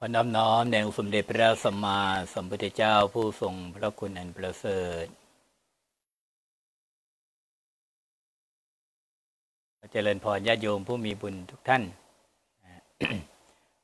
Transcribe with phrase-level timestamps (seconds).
[0.00, 2.00] ขอน้อมน้อมแด่องค์สมเด็จพระสัมมา
[2.32, 5.06] สัมพุทธเจ้าผู้ทรงพระคุณอันประเสริฐ
[9.92, 11.82] เจริญพรญาติโยมผู้มีบุญทุกท่าน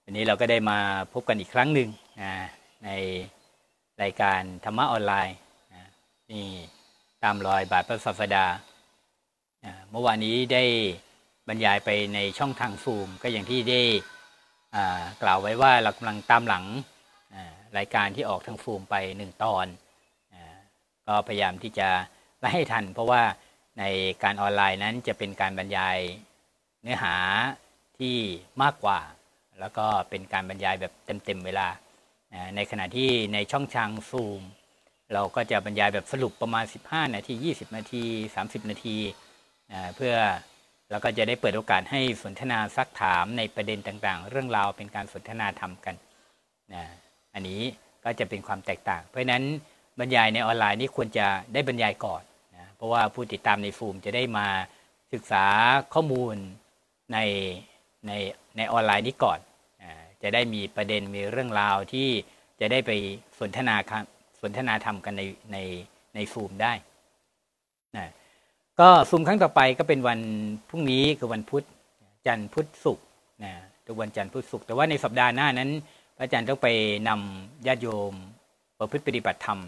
[0.02, 0.78] วันนี้เราก็ได้มา
[1.12, 1.88] พบกันอีกครั้งหนึ่ง
[2.22, 2.34] นะ
[2.84, 2.90] ใน
[4.02, 5.36] รายการธรรมะออนไลน์
[6.32, 6.46] นี่
[7.22, 8.46] ตามรอยบาทพระศาสดา
[9.90, 10.64] เมื่อวานนี้ได้
[11.48, 13.82] บรรยายไปในช่องทางซูมก็อย่างที่ได้
[15.22, 16.64] กล่าวไว้ว่าเรากำลังตามหลัง
[17.78, 19.66] รายการที่ออกทางฟูมไปหนึ่งตอน
[20.32, 20.34] อ
[21.06, 21.88] ก็พยายามที่จะ
[22.40, 23.22] ไล่ให้ทัน เพราะว่า
[23.78, 23.84] ใน
[24.22, 25.98] การออนไลน์นั้นจะเป็นการบรรยาย
[26.82, 27.16] เนื้อหา
[27.98, 28.16] ที่
[28.62, 29.00] มากกว่า
[29.60, 30.92] แล้วก็เป็นการบรรยายแบบ
[31.24, 31.68] เต็มๆเวลา
[32.56, 34.42] ในขณะที่ในช่องทางซูม
[35.12, 38.04] เราก็จะบรรยายแบบสรุปประมาณ 15 นาที 20 นาที
[38.36, 38.96] 30 นาที
[39.96, 40.14] เพื่อ
[40.90, 45.94] เราก็จะได้เปิดโอกาสให้สนทนาซักถามในประเด็นต่างๆ เรื่องราวเป็นการสนทนาธรรมกัน
[46.74, 46.84] นะ
[47.34, 47.60] อันนี้
[48.04, 49.44] ก็จะเป็นความแตกต่าง เพราะฉะนั้น
[49.98, 52.22] บรรยายในออนไลน์นี่ควรจะได้บรรยายก่อน
[52.56, 54.46] นะเพราะว่าผู้ติดตามในฟูมจะได้มา
[55.12, 55.44] ศึกษา
[55.94, 56.36] ข้อมูล
[57.12, 57.18] ใน
[58.06, 58.12] ใน
[58.56, 59.38] ในออนไลน์นี้ก่อน
[59.82, 62.08] อ่าจะได้มีประเด็นมีเรื่องราวที่
[62.60, 62.90] จะได้ไป
[63.40, 64.04] สนทนาครับ
[64.42, 65.58] สนทนาธรรมกันในใน
[66.14, 66.72] ในฟูมได้
[68.80, 70.20] ก็ซูมครั้งต่อไปก็เป็นวัน
[70.68, 71.64] พรุ่งนี้คือวันพุธ
[72.26, 73.06] จันทร์พุธศุกร์
[73.44, 73.52] นะ
[73.86, 75.70] ทุกวันจันทร์พุธศุกร์แต่ว่าในสัปดาห์หน้านั้น
[76.16, 76.68] พระอาจารย์ต้องไป
[77.08, 78.14] นำญาติโยม
[78.78, 79.60] ประพฤติปฏิบัติธรรม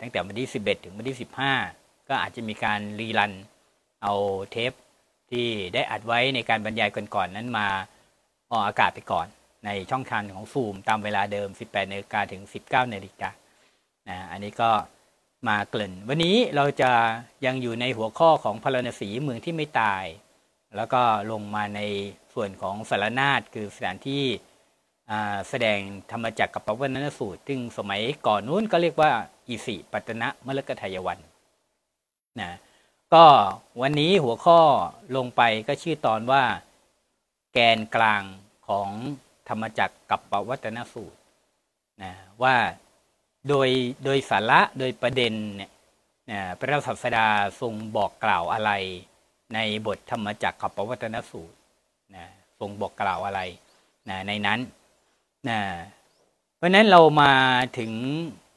[0.00, 1.16] ตั้งแต่วันที่ 11 ถึงวันที่
[1.62, 3.32] 15 ก็อาจจะมีการรีรัน
[4.02, 4.14] เอา
[4.50, 4.72] เทป
[5.30, 7.66] ที่ได้อัดไว้ในการบรรยายก่อนๆนั้นมา
[8.50, 9.26] ออกอากาศไปก่อน
[9.66, 13.30] ในช่องทางของซูมตามเวลาเดิม 18นาฬิกาถึง 19นาฬิกา
[14.08, 14.70] นะอันนี้ก็
[15.46, 16.90] มาเกริ่น วันนี้เราจะ
[17.44, 20.04] ยังอยู่ในหัวข้อของพารณสีเมืองที่ไม่ตาย
[20.76, 21.80] แล้วก็ลงมาใน
[22.34, 24.24] ส่วนของสารนาฏคือสถานที่
[25.48, 25.78] แสดง
[26.10, 29.10] ธรรมจักรกับปวัณณสูตร ซึ่งสมัยก่อนนู้นก็เรียกว่า
[29.48, 31.18] อิสิปัตนะมลกทายวัน
[32.40, 32.50] นะ
[33.14, 33.24] ก็
[33.82, 34.60] วันนี้หัวข้อ
[35.16, 36.42] ลงไปก็ชื่อตอนว่า
[37.52, 38.22] แกนกลาง
[38.68, 38.88] ของ
[39.48, 41.20] ธรรมจักรกับปวัตนสูตร
[42.02, 42.12] นะ
[42.42, 42.56] ว่า
[43.48, 43.68] โดย
[44.04, 45.70] โดยสาระโดยประเด็นเนี่ย
[46.58, 47.26] พระศาสดา
[47.60, 48.70] ทรงบอกกล่าวอะไร
[49.54, 51.56] ในบทธรรมจักรกับปวัตนสูตร
[52.16, 52.26] นะ
[52.58, 53.40] ทรงบอกกล่าวอะไร
[54.08, 54.60] นะในนั้น
[55.48, 55.58] นะ
[56.56, 57.32] เพราะนั้นเรามา
[57.78, 57.92] ถึง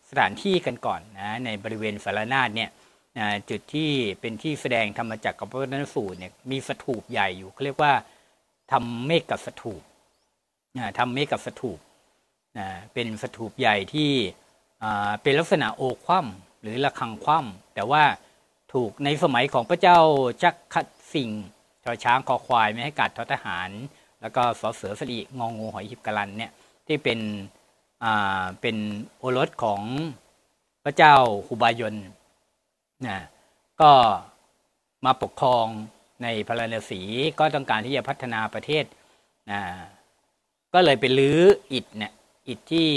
[0.10, 2.70] สถานที่กันก่อนนะในบริเวณสารนาฏเนี่ย
[3.20, 7.94] นะจุดที่เป็นที่แสดงธรรมจักรกับพระนสูตรเนี่ยมีสถูปใหญ่อยู่เขาเรียกว่า
[8.72, 9.82] ทำเมฆกับสถูป
[10.78, 11.80] นะทำเมฆกับสถูป
[12.58, 14.12] นะเป็นสถูปใหญ่ที่
[15.22, 18.04] เป็นลักษณะโอคว่ำหรือระฆังคว่ำแต่ว่า
[18.74, 19.98] ถูกในสมัยของพระเจ้า
[20.44, 20.82] จักร
[21.14, 21.32] สิง
[21.84, 23.70] ชอช้างคอควายไม่ให้กัดทอทหาร
[24.22, 26.52] แล้วก็สอเสือสลีงองงูหอยหิบกะลันเนี่ย
[26.88, 27.20] ที่เป็น
[28.04, 28.78] อ่าเป็น
[29.18, 29.82] โอรสของ
[30.84, 31.16] พระเจ้า
[31.48, 31.96] หุบายน
[33.08, 33.18] นะ
[33.82, 33.92] ก็
[35.06, 35.66] มาปกครอง
[36.24, 37.02] ในพระนศี
[37.40, 38.86] ก็ต้องการที่จะพัฒนาประเทศ
[39.52, 39.62] นะ
[40.74, 41.42] ก็เลยไปลื้อ
[41.74, 42.14] อิฐเนี่ย
[42.48, 42.88] อิฐที่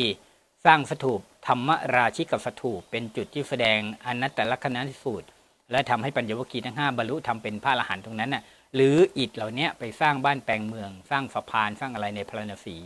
[0.65, 5.29] สร้างสถูป ธรรมราชิกับสถูปเป็นจุดที่แสดงอนัตตลักษณะสูตร
[5.71, 8.43] และทำให้ปัญญวคีทั้งห้าบรรลุทำเป็นพระอรหันต์ตรงนั้นน่ะ
[8.75, 12.77] หรืออิฐเหล่านี้ไปสร้างบ้านแปลงเมือง สร้างสะพานสร้างอะไรในพระนศี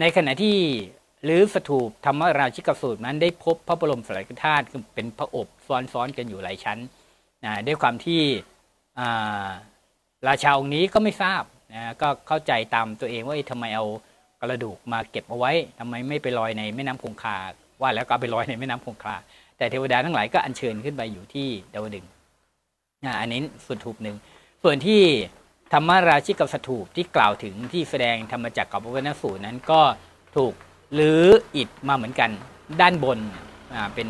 [0.00, 0.56] ในขณะที่
[1.24, 4.64] หรือสถูปธรรมราชิกสูตรนั้นได้พบพระบรมสารีริกธาตุ
[4.94, 5.48] เป็นพระอบ
[5.92, 6.78] ซ้อนๆกันอยู่หลายชั้น
[7.44, 8.20] นะด้วยความที่
[8.98, 9.48] อ่า
[10.28, 11.42] ราชาองค์นี้ก็ไม่ทราบ
[11.74, 13.86] นะก็เข้าใจตามตัวเองว่าทำไมเอา
[14.44, 17.38] กระดูกมาเก็บเอาไว้ทำไมไม่ไปลอยในแม่น้ำคงคา
[17.80, 19.16] ว่าแล้วก็ไปลอยในแม่น้ำคงคา
[19.58, 22.06] แต่เทวดาทั้งหลายก็อัญเชิญขึ้นไปอยู่ที่ดาวดึง
[23.04, 24.16] นะอันนี้ส่วนถูปหนึ่ง
[24.62, 25.02] ส่วนที่
[25.72, 29.80] ธรรมราชิกกับสถูปที่กล่าวถึงที่แสดงธรรมจักรกับพระวนสูตรนั้นก็
[30.36, 30.54] ถูก
[30.98, 31.24] ลื้อ
[31.56, 32.30] อิฐมาเหมือนกัน
[32.80, 33.18] ด้านบน
[33.74, 34.08] อ่าเป็น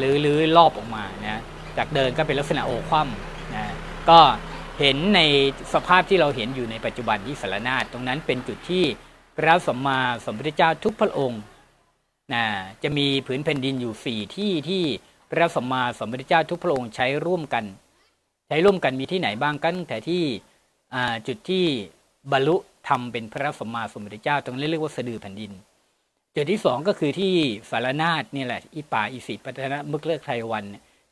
[0.00, 1.40] ลื้อลื้อรอบออกมานะ
[1.76, 3.74] จากเดินก็เป็นลักษณะโอคว่ำนะ
[4.10, 4.20] ก็
[4.80, 5.20] เห็นใน
[5.74, 8.84] สภาพที่เราเห็นอยู่ในปัจจุบันที่สารนาฏตรงนั้นเป็นจุดที่
[9.40, 11.42] พระสัมมาสัมพุทธเจ้าทุกพระองค์
[12.32, 12.44] นะ
[12.82, 14.82] จะมีผืนแผ่นดินอยู่สี่ที่ที่
[15.30, 17.64] พระสัมมาสัมพุทธเจ้าทุกพระองค์ใช้ร่วมกัน
[18.48, 20.22] ใช้ร่วมกันมีที่ไหนบ้างกันแต่ที่
[21.26, 21.64] จุดที่
[22.32, 22.56] บรรลุ
[22.88, 25.52] ทำเป็นพระสัมมาสัมพุทธเจ้าตรงนี้เรียกว่าสะดือแผ่นดิน
[26.34, 27.32] จุดที่สองก็คือที่
[27.70, 30.64] สารนาฏนี่แหละอีป่าอีสิปัตนะมึกเลิกไทยวัน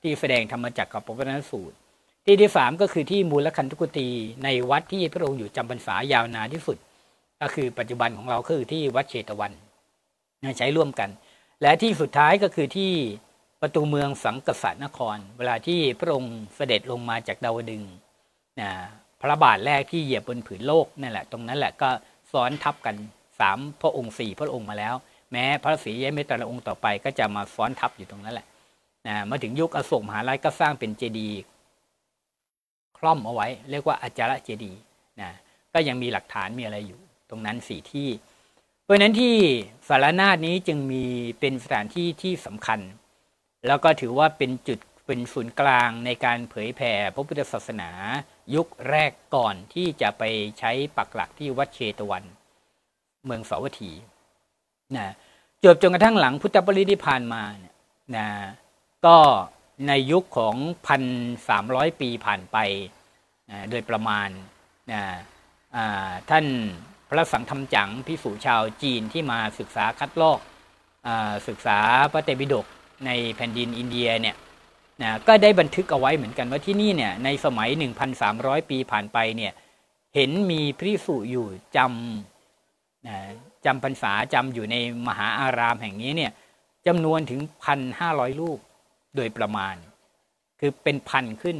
[0.03, 1.77] ที่แสดงธรรมจักรกับปวัตนสูตร
[2.25, 4.09] ที่ที่สามก็คือที่มูลคันธุกุตี
[4.45, 6.79] ในวัดที่พระองค์อยู่จำพรรษายาวนานที่สุด
[7.41, 9.53] ก็คือปัจจุบันของเราคือที่วัดเชตวัน
[10.59, 11.11] ใช้ร่วมกัน
[11.63, 12.93] และที่สุดท้ายก็คือที่
[13.61, 17.83] ประตูเมืองสังกษัตนคร เวลาที่พระองค์เสด็จลงมาจากดาวดึง
[18.61, 18.71] นะ
[19.21, 21.89] พระบาทแรกที่เหยียบบนผืนโลกนั่นแหละ ตรงนั้นแหละก็
[22.33, 22.97] ซ้อนทับกัน
[23.41, 24.95] สามพระองค์สี่พระองค์มาแล้ว
[25.33, 28.47] แม้พระศรีอริยเมตตาองค์ต่อไปก็จะมาซ้อนทับอยู่ตรงนั้นแหละ
[29.07, 31.39] นะมาถึงยุคอโศกมหาราชก็สร้างเป็นเจดีย์
[32.99, 34.79] คล่อมเอาไว้ เรียกว่าอาจารย์เจดีย์
[35.21, 35.29] นะ
[35.75, 37.01] ก็ยังมีหลักฐานมีอะไรอยู่
[37.31, 38.09] ตรงนั้นสี่ที่
[38.83, 39.35] เพราะนั้นที่
[39.89, 41.05] สารนาฏนี้จึงมี
[41.41, 42.81] เป็นสถานที่ที่สำคัญ
[43.67, 47.91] แล้วก็ถือว่าเป็นจุดเป็นศูนย์กลางในการเผยแผ่พระพุทธศาสนา
[48.55, 50.23] ยุคแรกก่อนที่จะไป
[50.59, 52.25] ใช้ปักหลักที่วัดเชตวัน
[53.25, 53.91] เมืองสาวัตถี
[54.97, 55.07] นะ
[55.65, 57.75] จบจนกระทั่งหลังพุทธปรินิพพานมาเนี่ย
[58.17, 58.27] นะ
[59.07, 59.17] ก็
[59.89, 61.03] ในยุคของพัน
[61.49, 62.57] สามร้อยปีผ่านไป
[63.51, 64.29] นะโดยประมาณ
[64.93, 65.03] นะ
[66.31, 66.47] ท่าน
[67.09, 70.41] พระสังฆธรรมจังพิสูชาวจีนที่มาศึกษาคัดลอก
[71.07, 71.09] อ
[71.49, 71.79] ศึกษา
[72.13, 72.67] พระเตปิฎก
[73.07, 74.37] ในแผ่นดินอินเดียเนี่ย
[75.03, 77.69] นะก็ได้บันทึกเอาไว้เหมือนกันว่าที่นี่เนี่ยในสมัย
[78.21, 79.53] 1,300 ปีผ่านไปเนี่ย
[80.15, 81.47] เห็นมีพิสุอยู่
[81.77, 83.17] จำนะ
[83.67, 84.77] จำพรรษาจำอยู่ใน
[85.09, 86.33] มหาอารามแห่งนี้เนี่ย
[86.87, 87.41] จำนวนถึง
[87.91, 88.59] 1,500ลูก
[89.17, 89.77] โดยประมาณ
[90.61, 91.59] คือเป็นพันขึ้น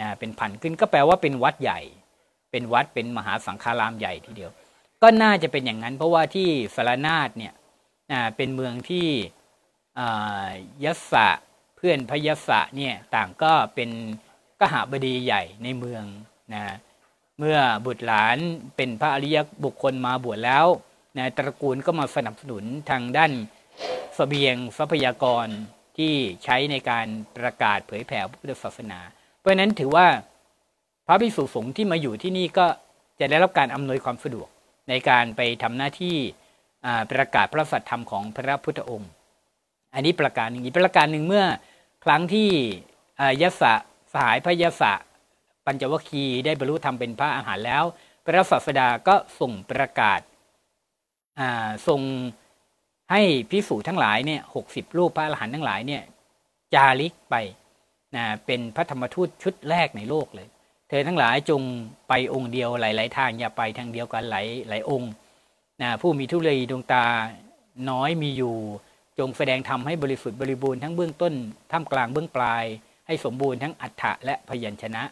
[0.00, 1.80] นะเป็นพันขึ้นก็แปลว่าเป็นวัดใหญ่
[2.50, 4.50] เป็นวัดเป็นมหาสังฆารามใหญ่ทีเดียว
[5.02, 7.52] ก็น่าจะเป็นอย่างนั้น เพราะว่าที่สารนาฏเนี่ย
[8.36, 9.08] เป็นเมืองที่
[10.84, 11.28] ยศะ
[11.76, 13.90] เพื่อนพยศะเนี่ยต่างก็เป็น
[14.60, 16.04] กหบดีใหญ่ในเมือง
[16.52, 16.62] นะ
[17.38, 18.38] เมื่อบุตรหลาน
[18.76, 20.66] เป็นพระอริยบุคคลมาบวชแล้ว
[21.18, 23.32] นะตระกูลก็มาสนับสนุนทางด้าน
[24.18, 25.46] สเสบียงทรัพยากร
[25.96, 26.12] ที่
[26.44, 27.06] ใช้ในการ
[27.36, 28.98] ประกาศเผยแผ่พุทธศาสนา
[29.38, 30.06] เพราะนั้นถือว่า
[31.06, 32.66] พระภิกษุสงฆ์ที่มาอยู่ที่นี่ก็
[33.20, 34.48] จะได้รับการอำนวยความสะดวก
[34.92, 36.16] ในการไปทำหน้าที่
[37.10, 39.10] ประกาศพระสัทธรรมของพระพุทธองค์
[39.94, 41.44] อันนี้ประการหนึ่งอีกประการหนึ่งเมื่อ
[42.04, 42.48] ครั้งที่
[43.42, 43.64] ยศส
[44.24, 44.82] หายพระยศ
[45.66, 47.84] ปัญจวคีได้บรรลุธรรมเป็นพระอาหารแล้ว
[48.24, 50.20] พระศาสดาก็ส่งประกาศ
[51.88, 52.02] ส่ง
[53.12, 56.02] ให้พิสูจทั้งหลายเนี่ยหกสิบรูปพระอรหันต์ทั้งหลายเนี่ย
[56.74, 57.34] จาริกไป
[58.16, 60.48] นะเป็นพระธรรมทูตชุดแรกในโลกเลย
[60.92, 61.62] เธอทั้งหลายจง
[62.08, 65.12] ไปองค์เดียวหลาย ๆ ทางอย่าไปทางเดียวกันหลายหลายองค์
[65.82, 67.04] นะผู้มีทุลีดวงตา
[67.90, 68.54] น้อยมีอยู่
[69.18, 71.34] จงแสดงธรรมให้บริสุทธิ์บริบูรณ์ทั้งเบื้องต้น
[71.72, 72.64] ท่ามกลางเบื้องปลาย
[73.06, 75.02] ให้สมบูรณ์ทั้งอัฏฐะและพยัญชนะ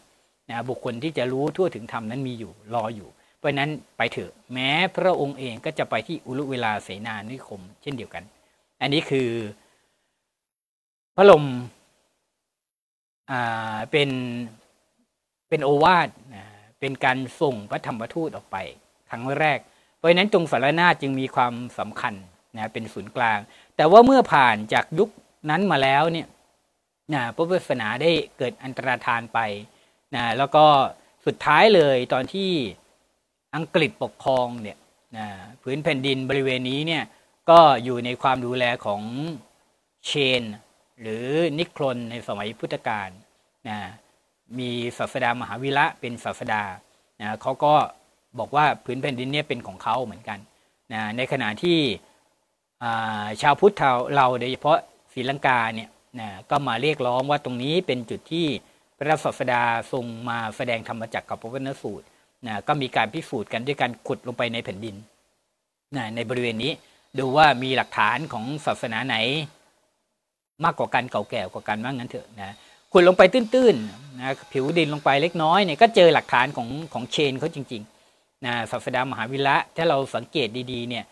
[0.51, 8.25] นะบุคคลที่จะรู้ทั่วถึงธรรมนั้นมีอยู่รออยู่ เพราะนั้นไปเถอะแม้พระองค์เองก็จะไปที่อุลุเวลาเสนานิคม เช่นเดียวกัน
[8.81, 9.29] อันนี้คือ
[11.17, 11.45] พระลม
[13.31, 14.11] อ่าเป็น
[15.51, 16.09] เป็นโอวาท
[16.81, 18.57] เป็นการส่งพระธรรมทูตออกไป
[19.11, 19.59] ครั้งแรก
[19.97, 22.15] เพราะนั้นจงสารนาจึงมีความสำคัญ
[22.57, 23.39] นะเป็นศูนย์กลาง
[23.77, 25.09] แต่ว่าเมื่อผ่านจากยุค
[25.51, 26.27] นั้นมาแล้วเนี่ย
[27.15, 29.39] นะพระพุทธศาสนาได้เกิดอันตรธานไป
[30.15, 30.65] นะแล้วก็
[31.27, 32.51] สุดท้ายเลยตอนที่
[33.57, 34.79] อังกฤษปกครองเนี่ย
[35.17, 35.27] นะ
[35.63, 37.05] พื้นแผ่นดินบริเวณนี้เนี่ย
[37.51, 39.03] ก็อยู่ในความดูแลของ
[40.07, 40.43] เชน
[41.01, 41.27] หรือ
[41.59, 43.09] นิครนในสมัยพุทธกาล
[43.69, 43.79] นะ
[44.59, 46.63] มีศาสดามหาวิระเป็นศาสดา
[47.21, 47.73] นะเขาก็
[48.39, 50.39] บอกว่าพื้นแผ่นดินเนี่ยเป็นของเขาเหมือนกัน
[50.93, 51.79] นะในขณะที่
[53.43, 53.83] ชาวพุทธ
[54.17, 54.79] เราโดยเฉพาะ
[55.13, 55.89] ศรีลังกาเนี่ย
[56.21, 58.47] นะก็มาเรียกร้องว่าตรงนี้เป็นจุดที่
[58.97, 59.63] พระศาสดา
[59.93, 62.07] ทรงมาแสดงธรรมจักรกับพระวรรณสูตร
[62.47, 64.97] นะก็มีการพิสูจน์กันด้วยการขุดลงไปในแผ่นดิน
[65.97, 66.73] นะในบริเวณนี้
[67.19, 69.17] ดูว่ามีหลักฐานของศาสนาไหน
[70.65, 72.55] มากกว่ากันเก่าแก่กว่ากันว่างั้นเถอะนะ
[72.93, 81.05] ขุดลงไปตื้นๆนะผิวดินลงไปเล็กน้อยเนี่ยก็เจอหลักฐานของของเชนเขาจริงๆนะศาสดามหาวิระถ้าเราสังเกตดีๆเนี่ย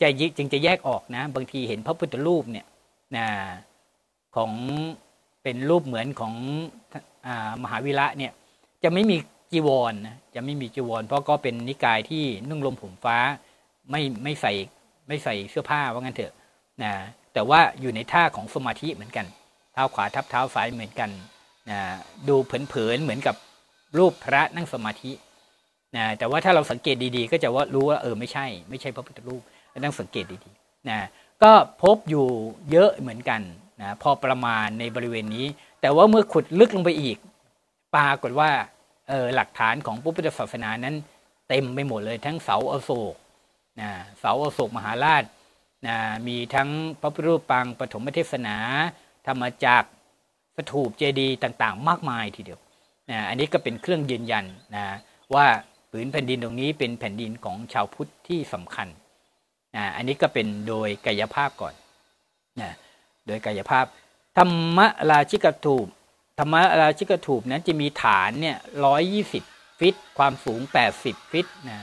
[0.00, 0.08] จะ
[0.38, 2.66] จึงจะแยกออกนะ บางทีเห็นพระพุทธรูปเนี่ย
[3.16, 3.26] นะ
[4.36, 4.52] ของ
[5.42, 6.34] เป็นรูปเหมือนของ
[7.26, 7.28] อ
[7.62, 8.32] มหาวิระเนี่ย
[8.82, 9.16] จะไม่มี
[9.52, 13.18] จีวรนะจะไม่มีจีวร เพราะก็เป็นนิกายที่นุ่งลมผมฟ้า
[13.90, 14.52] ไม่ไม่ใส่
[15.08, 16.32] ไม่ใส่เสื้อผ้าว่างั้นเถอะ
[16.82, 16.92] นะ
[17.32, 19.26] แต่ว่าอยู่ในท่าของสมาธิเหมือนกัน
[19.72, 21.10] เท้าขวาทับเท้าซ้ายเหมือนกัน
[21.70, 21.80] นะ
[22.28, 23.36] ดูเผินๆเหมือนกับ
[23.98, 25.12] รูปพระนั่งสมาธิ
[25.96, 29.42] นะแต่ว่าถ้าเราสังเกตดีๆ ก็จะว่ารู้ว่าเออไม่ใช่ ไม่ใช่พระพุทธรูป
[29.84, 30.98] ต้องสังเกตดีๆนะ
[31.42, 31.52] ก็
[31.82, 32.26] พบอยู่
[32.70, 33.40] เยอะเหมือนกัน
[33.80, 35.46] นะพอประมาณในบริเวณนี้
[35.80, 37.16] แต่ว่าเมื่อขุดลึกลงไปอีก
[37.94, 38.50] ปรากฏว่า
[39.08, 40.94] เออหลักฐานของพุทธศาสนานั้น
[41.48, 43.14] เต็มไปหมดเลยทั้งเสาอโศก
[43.80, 45.24] นะเสาอโศกมหาราช
[45.86, 46.68] นะมีทั้ง
[47.00, 48.56] พระพุทธรูปปางปฐมเทศนา
[49.26, 49.88] ธรรมจักร
[50.56, 52.60] สถูปเจดีย์ต่างๆ มากมายทีเดียว
[53.10, 54.84] นะอันนี้ก็เป็นเครื่องยืนยันนะ
[55.34, 55.46] ว่า
[55.90, 58.88] ผืนแผ่นดินตรงนี้เป็นแผ่นดินของชาวพุทธที่สำคัญ
[59.76, 61.74] นะอันนี้ก็เป็นโดยกายภาพก่อน
[62.60, 62.72] นะ
[63.26, 63.84] โดยกายภาพ
[64.36, 64.78] ธรรม
[65.10, 65.86] ราชิกถูป
[66.38, 69.42] ธรรมราชิกถูปนั้นจะมีฐานเนี่ยร้อยยี่สิบ
[69.80, 71.78] ฟิต ความสูงแปดสิบฟิตนะ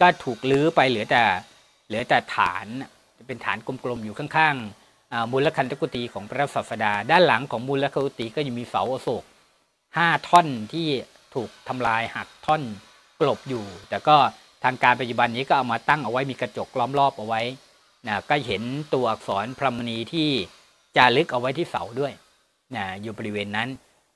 [0.00, 1.22] ก็ถูกลื้อไปเหลือแต่
[1.86, 2.66] เหลือแต่ฐาน
[3.18, 4.83] จะเป็นฐานกลมๆอยู่ข้างๆ
[5.32, 9.24] มูลคันตกุตีของพระศาสดา ด้านหลังของมูลคันตกุตีก็ยังมีเสาอโศก
[9.96, 10.86] ห้าท่อนที่
[11.34, 12.62] ถูกทำลายหักท่อน
[13.20, 14.16] กลบอยู่ แต่ก็
[14.64, 17.42] ทางการปัจจุบันนี้ก็เอามาตั้งเอาไว้มีกระจกล้อมรอบเอาไว้
[18.06, 18.62] นะก็เห็น
[18.94, 20.28] ตัวอักษรพรหมณีที่
[20.96, 22.12] จารึกเอาไว้ที่เสาด้วย
[22.76, 23.68] นะอยู่บริเวณนั้น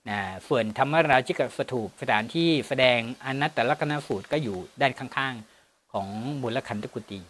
[0.09, 6.07] นะส่วนธรรมราชิกสถูปสถานที่แสดงอนัตตลกนสูตรก็อยู่ด้านข้างๆ ของ
[6.43, 7.21] มูลคันตกุตี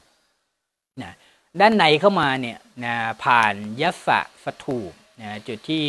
[1.02, 1.12] นะ
[1.60, 5.84] ด้านในเข้ามาเนี่ยนะผ่านยัสะสถูปนะจุดที่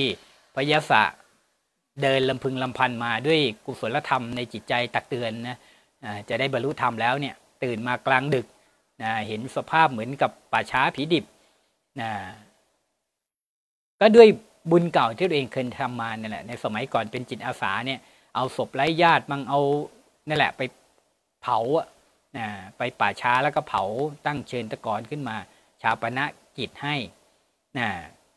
[0.55, 1.03] พระยัสะ
[2.01, 5.57] เดินลำพึงลำพันมาด้วยกุศลธรรมในจิตใจตักเตือนนะ
[6.29, 8.47] จะได้บรรลุธรรมแล้วเนี่ยตื่นมากลางดึก
[9.03, 11.25] นะเห็นสภาพเหมือนกับป่าช้าผีดิบ
[12.01, 12.11] นะ
[14.01, 14.27] ก็ด้วย
[14.71, 17.99] บุญเก่าที่ตัวเองเคยทำมาเนี่ยแหละในสมัยก่อนเป็นจิตอาสาเนี่ย
[18.35, 19.59] เอาศพไร้ญาติมังเอา
[20.27, 20.61] นั่นแหละไป
[21.41, 21.57] เผา
[22.77, 23.83] ไปป่าช้าแล้วก็เผา
[24.25, 25.35] ตั้งเชิญตะกอนขึ้นมา
[25.81, 26.25] ชาปณะ
[26.57, 26.95] กิจให้
[27.77, 27.89] นะ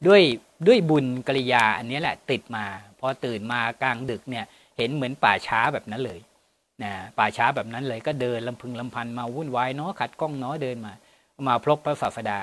[0.07, 0.23] ด้วย
[0.67, 2.65] ด้วยบุญกริยาอันนี้แหละติดมา
[3.01, 4.45] พอตื่นมากลางดึกเนี่ย
[4.77, 6.21] เห็นเหมือนป่าช้าแบบนั้นเลย
[6.83, 10.93] นะป่าช้าแบบนั้นเลยก็เดินลำพึงลำพันมาวุ่นวายเนาะขัดกล้องเนาะเดินมา
[11.49, 12.41] มาพบพระศาสดา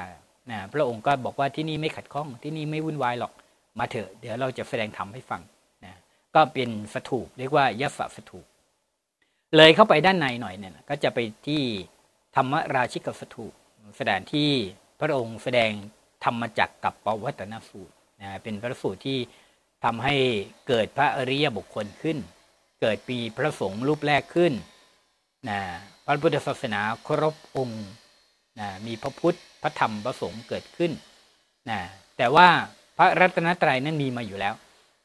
[0.51, 3.33] นะพระองค์ก็บอกว่าที่นี่ไม่ขัดข้องที่นี่ไม่วุ่นวายหรอก
[3.79, 5.41] มาเถอะ เดี๋ยวเราจะแสดงธรรมให้ฟัง
[5.85, 5.95] นะ
[6.35, 8.45] ก็เป็นสถูปเรียกว่ายัสสถูป
[9.55, 11.61] เลยเข้าไปด้านในหน่อยเนี่ยก็จะไปที่
[12.35, 13.53] ธรรมราชิกสถูป
[13.99, 14.51] สถานที่
[14.99, 15.71] พระองค์แสดง
[16.23, 19.19] ธรรมจักกับปวัตนสูตรนะเป็นพระสูตรที่
[19.83, 20.15] ทำให้
[20.67, 22.17] เกิดพระอริยบุคคลขึ้น
[22.81, 24.53] เกิดปีพระสงฆ์รูปแรกขึ้น
[25.49, 25.59] นะ
[26.05, 27.85] พระพุทธศาสนาครบองค์
[28.59, 30.91] นะมีพระพุทธพระธรรมพระสงฆ์เกิดขึ้น
[31.69, 31.79] นะ
[32.17, 32.47] แต่ว่า
[32.97, 34.53] พระรัตนตรัยนั้นมีมาอยู่แล้ว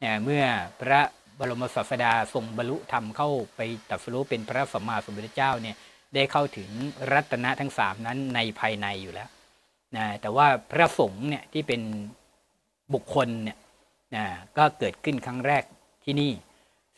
[0.03, 0.45] นะเมื่อ
[0.81, 1.01] พระ
[1.39, 3.61] บรมศาสดาทรงบรรลุธรรมเข้าไป
[3.91, 5.77] ตัดสู้เป็นพระสัมมาสัมพุทธเจ้าเนี่ย
[6.15, 6.69] ได้เข้าถึง
[7.13, 9.29] รัตนะทั้งสามนั้นในภายในอยู่แล้ว
[9.97, 11.81] นะแต่ว่าพระสงฆ์เนี่ยที่เป็น
[12.95, 13.59] บุคคลเนี่ย
[14.15, 14.25] นะ
[14.59, 15.65] ก็เกิดขึ้นครั้งแรก
[16.05, 16.33] ที่นี่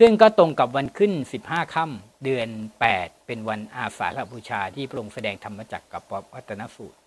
[0.00, 1.12] ซึ่งก็ตรงกับวันขึ้น
[1.44, 2.48] 15ค่ำเดือน
[2.88, 6.98] 8 เป็นวันอาสาฬบูชาที่พระองค์แสดงธรรมจักรกับปวัตนสูตร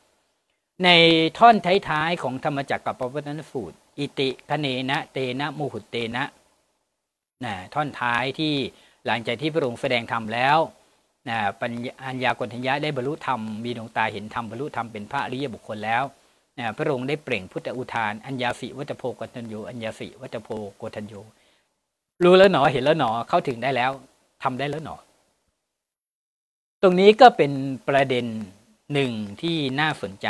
[0.83, 0.89] ใน
[1.38, 1.55] ท่อน
[1.89, 6.24] ท้ายๆของธรรมจักรกับปวัตนสูตร อิติคเนนะเตนะมุหุเตนะ
[7.46, 8.53] นะท่อนท้ายที่
[9.08, 10.58] หลังจากที่พระองค์แสดงธรรมแล้ว
[11.29, 16.03] นะปัญญาญากนทัญญาได้บรรลุธรรมมีดวงตาเห็นธรรมบรรลุธรรมเป็นพระอริยบุคคลแล้ว
[16.58, 20.50] นะพระองค์ได้เปล่งพุทธอุทาน อัญญาสิวัตโพกตัญโยอัญญาสิวัตโพ
[20.81, 21.13] กตัญโย
[22.24, 23.91] รู้แล้วหนอเห็นแล้วหนอเข้าถึงได้แล้ว
[24.43, 24.96] ทำได้แล้วหนอ
[26.81, 27.51] ตรงนี้ก็เป็น
[27.88, 28.25] ประเด็น
[28.93, 30.29] หนึ่งที่น่าสนใจ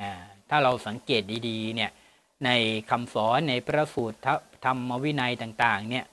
[0.00, 0.10] นะ
[0.50, 1.90] ถ้าเราสังเกตดีๆเนี่ย
[2.44, 2.50] ใน
[2.90, 4.18] คำสอนในพระสูตร
[4.64, 6.04] ธรรมวินัยต่าง ๆ เนี่ย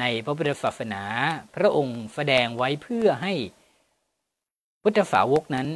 [0.00, 1.02] ในพระพุทธศาสนา
[1.54, 3.34] พระองค์แสดงไว้เพื่อให้
[4.82, 5.68] พุทธสาวกนั้น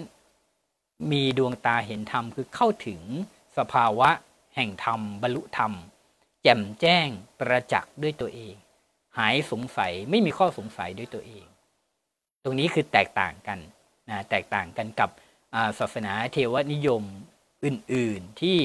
[1.12, 3.00] มีดวงตาเห็นธรรมคือเข้าถึง
[3.58, 4.10] สภาวะ
[4.56, 5.72] แห่งธรรมบรรลุธรรม
[6.42, 7.08] แจ่มแจ้ง
[7.38, 8.54] ประจักษ์ด้วยตัวเอง
[9.18, 11.44] หายสงสัยไม่มีข้อสงสัยด้วยตัวเอง
[12.44, 13.58] ตรงนี้คือแตกต่างกัน
[14.08, 15.10] นะแตกต่างกันกับ
[15.78, 17.02] ศาสนาเทวนิยม
[17.64, 18.58] อื่น ๆที่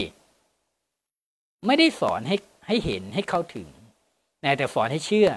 [1.66, 2.36] ไม่ได้สอนให้
[2.68, 3.68] ให้เห็นให้เข้าถึง
[4.44, 5.30] นะแต่สอนให้เชื่อ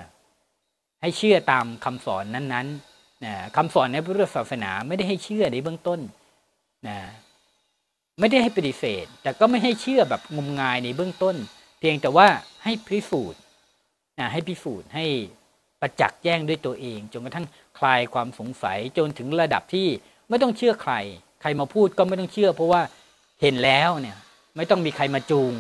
[1.02, 6.00] ให้เชื่อตามคำสอนนั้นๆนะคำสอนในพุทธศาสนาไม่ได้ให้เชื่อในเบื้องต้น
[6.88, 6.99] นะ
[8.20, 11.37] ไม่ได้ให้ปฏิเสธ แต่ก็ไม่ให้เชื่อแบบงมงายในเบื้องต้น
[11.78, 12.26] เพียงแต่ว่า
[12.64, 13.40] ให้พิสูจน์
[14.18, 15.04] นะให้พิสูจน์ให้
[15.80, 17.46] ประจักษ์แจ้งด้วยตัวเองจนกระทั่ง
[17.78, 19.88] คลายความสงสัยจนถึงระดับที่
[20.28, 20.94] ไม่ต้องเชื่อใคร
[21.40, 22.82] ใครมาพูดก็ไม่ต้องเชื่อ เพราะว่า
[23.40, 24.18] เห็นแล้วเนี่ย
[24.56, 25.52] ไม่ต้องมีใครมาจูง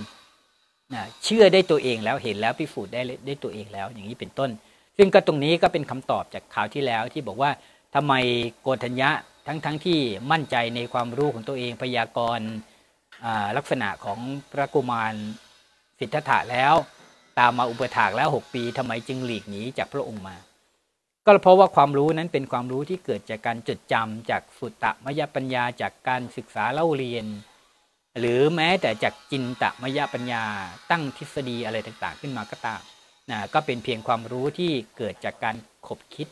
[0.92, 4.50] นะเชื่อได้ตัวเองแล้วเห็นแล้วพิสูจน์ได้ได้ตัวเองแล้วอย่างนี้เป็นต้น
[4.96, 7.50] ซึ่งก็ตรงนี้ก็เป็นคำตอบจากข่าวที่แล้วที่บอกว่า
[7.94, 8.12] ทำไม
[8.60, 9.10] โกฏัญญะ
[9.46, 9.98] ทั้งทั้งที่
[10.32, 12.48] มั่นใจในความรู้ของตัวเองพยากรณ์
[13.56, 14.18] ลักษณะของ
[14.52, 15.14] พระกุมาร
[15.98, 16.74] สิทธัตถะแล้ว
[17.38, 20.36] ตามมาอุปถากแล้ว 6 ปีทำไมจึงหลีกหนีจากพระองค์มา
[21.26, 27.26] ก็เพราะว่าความรู้นั้นเป็นความรู้ที่เกิดจากการจดจำจากสุตตมยปัญญาจากการศึกษาเล่าเรียน
[28.18, 30.44] หรือแม้แต่จากจินตมยปัญญา
[30.90, 32.80] ตั้งทฤษฎีอะไรต่างๆ ขึ้นมาก็ตาม
[33.30, 35.56] นะก็เป็นเพียงความรู้ที่เกิดจากการ
[35.86, 36.28] ขบคิด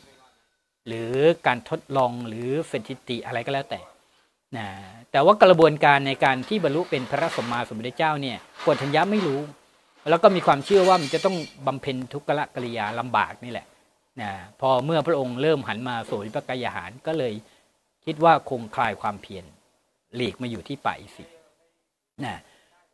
[0.87, 1.13] หรือ
[1.47, 3.81] การทดลองหรือสถิติอะไรก็แล้วแต่
[4.57, 4.67] นะ
[5.11, 9.39] แต่ว่ากระบวนการในการที่บรรลุเป็นพระสมมาสมพุทธเจ้าเนี่ยกวทัญญาไม่รู้
[10.09, 11.35] แล้วก็มีความเชื่อว่ามันจะต้อง
[11.67, 13.67] บำเพ็ญทุกขละกิริยาลำบากนี่แหละ
[14.21, 17.33] นะพอเมื่อพระองค์เริ่มหันมาสู่พระกายหารก็เลย
[18.05, 19.45] คิดว่าคงคลายความเพียร
[20.15, 21.25] หลีกมาอยู่ที่ป่าอิสิ
[22.25, 22.35] นะ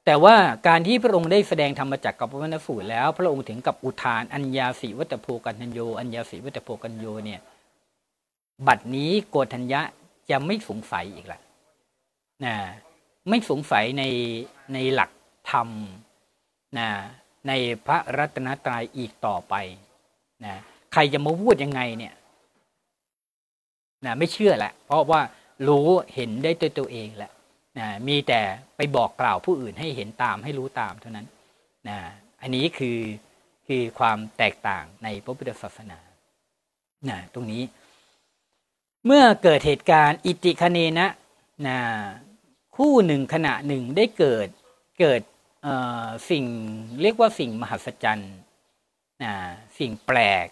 [0.05, 0.35] แต่ว่า
[0.67, 7.39] การที่พระองค์ได้แสดงธรรมจักรกับพระวรรณสูตรแล้ว พระองค์ถึงกับอุทานอัญญาสีวัตโพกัญโย อัญญาสีวัตโพกัญโยเนี่ย
[8.67, 9.81] บัดนี้โกฏัญญะ
[10.29, 11.39] จะไม่สงสัยอีกละ
[12.45, 12.55] นะ
[13.29, 14.03] ไม่สงสัยใน
[14.73, 15.11] ในหลัก
[15.51, 15.69] ธรรม
[16.77, 16.89] นะ
[17.47, 17.51] ใน
[17.85, 19.53] พระรัตนตรัยอีกต่อไป
[20.45, 20.55] นะ
[20.93, 22.13] ใครจะมาพูดยังไงเนี่ย
[24.05, 25.21] นะไม่เชื่อแหละ เพราะว่า
[25.67, 27.31] รู้เห็นได้ตัวตัวเองแหละ
[27.79, 28.41] นะมีแต่
[28.77, 31.27] ไปบอกกล่าวผู้อื่นให้เห็นตามให้รู้ตามเท่านั้น
[31.89, 31.97] นะ
[32.41, 32.99] อันนี้คือ
[33.67, 35.99] คือความแตกต่างในพระพุทธศาสนา
[37.09, 37.63] นะตรงนี้
[39.05, 41.09] เมื่อเกิดเหตุการณ์อิติคเนนะ
[41.67, 41.79] นะ
[42.75, 44.47] คู่หนึ่งขณะหนึ่งได้เกิด
[44.99, 45.21] เกิด
[46.29, 46.45] สิ่ง
[47.01, 48.35] เรียกว่าสิ่งมหัศจรรย์
[49.23, 49.33] นะ
[49.79, 50.47] สิ่งแปลก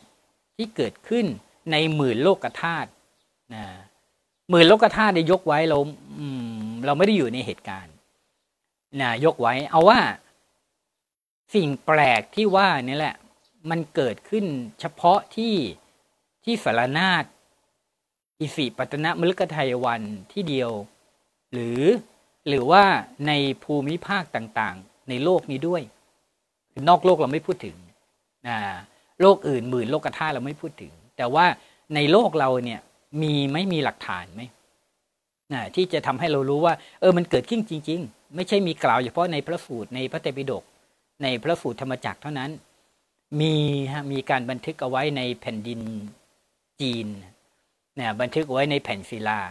[0.55, 1.25] ที่เกิดขึ้น
[1.71, 2.89] ในหมื่นโลกธาตุ
[3.55, 3.63] นะ
[4.49, 5.77] หมื่นโลกธาตุได้ยกไว้เรา
[6.85, 7.93] เราไม่ได้อยู่ในเหตุการณ์
[9.01, 9.99] นะยกไว้ เอาว่า
[11.55, 13.15] สิ่งแปลกที่ว่านี่แหละ
[13.69, 14.45] มันเกิดขึ้น
[14.79, 15.55] เฉพาะที่
[16.43, 17.23] ที่สารนาฏ
[18.39, 20.01] อิสิปตนะมฤคทายวัน
[20.31, 20.71] ที่เดียว
[21.51, 21.81] หรือ
[22.47, 22.83] หรือว่า
[23.27, 23.31] ใน
[23.63, 25.81] ภูมิภาคต่างๆ ในโลกนี้ด้วย
[26.89, 27.77] นอกโลกเราไม่พูดถึง
[28.47, 28.57] นะ
[29.21, 31.45] โลกอื่นหมื่นโลกธาตุเราไม่พูดถึง แต่ว่า
[31.95, 32.81] ในโลกเราเนี่ย
[33.21, 34.41] มีไม่มีหลักฐานไหม
[35.53, 40.63] นะที่จะทำให้เรารู้ว่า เออมันเกิดขึ้นจริง ๆ ไม่ใช่มีกล่าวเฉพาะในพระสูตรในพระเตปิฎก
[41.23, 42.51] ในพระสูตรธรรมจักรเท่านั้น
[43.39, 43.55] มี
[43.91, 45.79] ฮะมีการบันทึกเอาไว้ในแผ่นดิน
[46.81, 47.07] จีน
[47.99, 49.41] นะบันทึกไว้ในแผ่นศิลา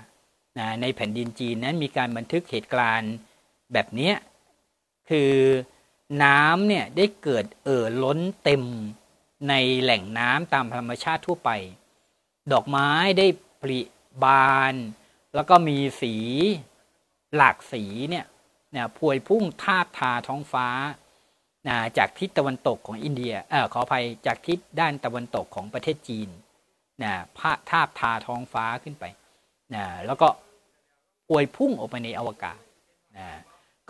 [0.59, 3.15] นะในแผ่นดินจีนนั้นมีการบันทึกเหตุการณ์
[3.73, 4.13] แบบนี้
[5.11, 5.33] คือ
[6.23, 8.63] น้ำเนี่ยได้เกิดเอ่อล้นเต็ม
[9.49, 11.51] ในแหล่งน้ำตามธรรมชาติทั่วไป
[12.53, 13.27] ดอกไม้ได้
[13.63, 13.81] ปริ
[14.25, 14.75] บาน
[15.35, 16.15] แล้วก็มีสี
[17.37, 18.27] หลากสีเนี่ย
[18.77, 20.69] นะพวยพุ่งทาบทาท้องฟ้า
[21.69, 26.29] นะจากทิศตะวันตกของอินเดียเออขออภัยจากทิศด้านตะวันตกของประเทศจีน
[27.03, 29.05] นะพาทาบทาท้องฟ้าขึ้นไป
[29.75, 30.29] นะแล้วก็
[31.31, 32.59] อวยพุ่งออกไปในอวกาศ
[33.17, 33.27] นะ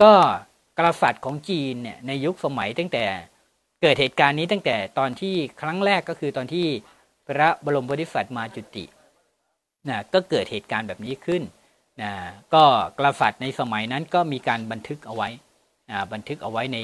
[0.01, 0.11] ก็
[0.77, 3.05] กษัตริย์ของจีนเนี่ยในยุคสมัยตั้งแต่
[3.81, 6.67] เกิดเหตุการณ์นี้ตั้งแต่ตอนที่ครั้งแรกก็คือตอนที่
[7.27, 8.85] พระบรมบริษัทมาจุติ
[9.89, 11.43] นะก็เกิดเหตุการณ์แบบนี้ขึ้น
[12.01, 12.11] นะ
[12.53, 12.63] ก็
[12.97, 15.29] กษัตริย์ในสมัยนั้นก็มีการบันทึกเอาไว้
[15.91, 16.77] นะบันทึกเอาไว้ใน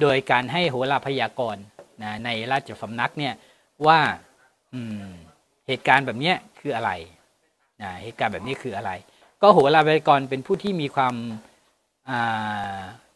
[0.00, 1.62] โดยการให้โหราพยากรณ์
[2.02, 3.34] นะในราชสำนักเนี่ย
[3.86, 4.00] ว่า
[5.66, 6.90] เหตุการณ์แบบนี้คืออะไร
[7.82, 8.90] นะเหตุการณ์แบบนี้คืออะไร
[9.42, 11.14] ก็โหราพยากรเป็นผู้ที่มีความ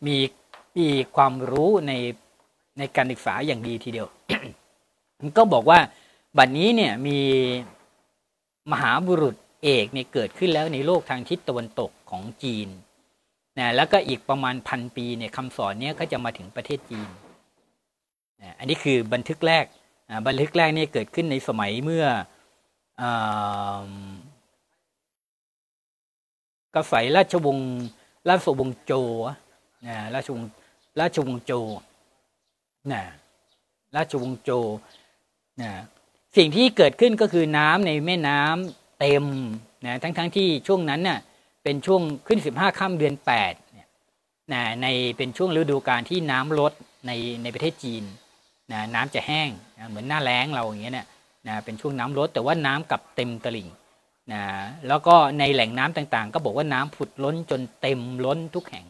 [0.07, 0.17] มี
[0.79, 1.93] มีความรู้ใน
[2.79, 4.09] ในการศึกษาอย่างดีทีเดียว
[5.39, 5.79] ก็บอกว่า
[6.39, 7.19] บัดนนี้เนี่ยมี
[8.71, 12.69] มหาบุรุษเอกเนี่ยเกิดขึ้นแล้วในโลกทางทิศตะวันตกของจีน
[13.59, 17.09] นะแล้วก็อีกประมาณพันปีเนี่ยคำสอนเนี้ยก็จะมาถึงประเทศจีน
[18.43, 19.65] นะอันนี้คือบันทึกแรก
[20.27, 22.07] บันทึกแรกเนี่ยเกิดขึ้นในสมัยเมื่อ
[26.75, 27.71] กษัตริย์ราชวงศ์
[28.29, 28.93] ราชวงศ์โจ
[29.87, 30.49] นะราชวงศ์
[31.01, 31.53] ราชวงศ์โจ
[32.93, 33.03] นะ
[33.97, 34.51] ราชวงศ์โจ
[35.61, 35.71] นะ
[36.37, 39.25] สิ่งที่เกิดขึ้นก็คือน้ำในแม่น้ำเต็ม
[39.87, 41.19] นะทั้งทั้งที่ช่วงนั้นน่ะ
[41.63, 43.89] เป็นช่วงขึ้นสิบห้าค่ำเดือนแปดเนี่ย
[44.53, 46.73] นะในเป็นช่วงฤดูกาลที่น้ำลด
[47.07, 47.11] ใน
[47.43, 48.05] ในประเทศจีน
[48.73, 51.07] นะน้ำจะแห้งนะเหมือนหน้าแล้งเราอย่างเงี้ยเนี่ย
[51.49, 53.69] นะเป็นช่วงน้ำลดแต่ว่าน้ำกับเต็มตลิ่ง
[54.33, 54.43] นะ
[54.89, 58.87] แล้วก็ในแหล่งน้ำต่างๆ ก็บอกว่าน้ำผุดล้นจนเต็มล้นทุกแห่ง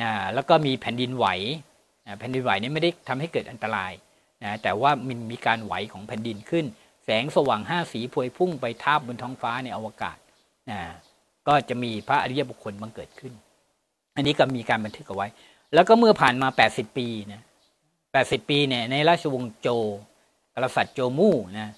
[0.00, 1.26] นะแล้วก็มีแผ่นดินไหว
[2.06, 3.92] นะแผ่นดินไหวนี้ไม่ได้ทำให้เกิดอันตราย
[4.44, 6.64] นะแต่ว่ามันมีการไหวของแผ่นดินขึ้น
[7.04, 10.16] แสงสว่างห้าสีพวยพุ่งไปทาบบนท้องฟ้าในอวกาศ
[10.70, 10.80] นะ
[11.48, 13.32] ก็จะมีพระอริยบุคคลบังเกิดขึ้น
[14.16, 15.28] อันนี้ก็มีการบันทึกเอาไว้
[15.74, 17.42] แล้วก็เมื่อผ่านมา 80 ปีนะ
[17.94, 19.68] 80 ปีเนี่ยในราชวงศ์โจ
[20.54, 21.68] กษัตริย์โจมู่นะ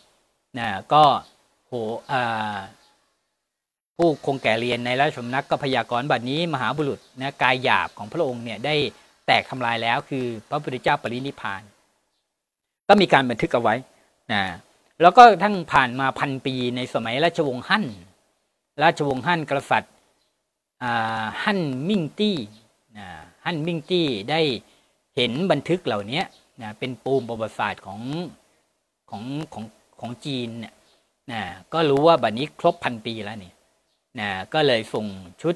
[0.59, 1.03] นะก็
[1.69, 1.73] โห
[2.13, 2.59] อ่า
[3.97, 8.75] ผู้คงแก่เรียนในราชสำนักก็พยากรณ์บัดนี้มหาบุรุษนะกายหยาบของพระองค์เนี่ยได้
[9.27, 11.63] แตกทำลายแล้วคือพระพุทธเจ้าปรินิพาน
[12.89, 13.75] ก็มีการบันทึกเอาไว้
[14.33, 14.43] นะ
[15.03, 17.85] แล้วก็ทั้งผ่านมาพันปีในสมัยราชวงศ์ฮั่น
[18.83, 19.95] ราชวงศ์ฮั่นกษัตริย์
[21.43, 22.39] ฮั่นมิงตี้
[23.45, 24.41] ฮั่นมิงตี้ได้
[25.17, 26.23] เห็นบันทึกเหล่านี้
[26.63, 28.01] นะเป็นปูมประวัติศาสตร์ของ
[29.11, 29.23] ของ
[29.55, 29.65] ของ
[30.01, 30.75] ของจีนเนี่ย
[31.33, 31.41] นะ
[31.73, 33.53] ก็รู้ว่าบัดนี้ครบพันปีแล้วนี่
[34.21, 35.07] นะก็เลยส่ง
[35.43, 35.55] ชุด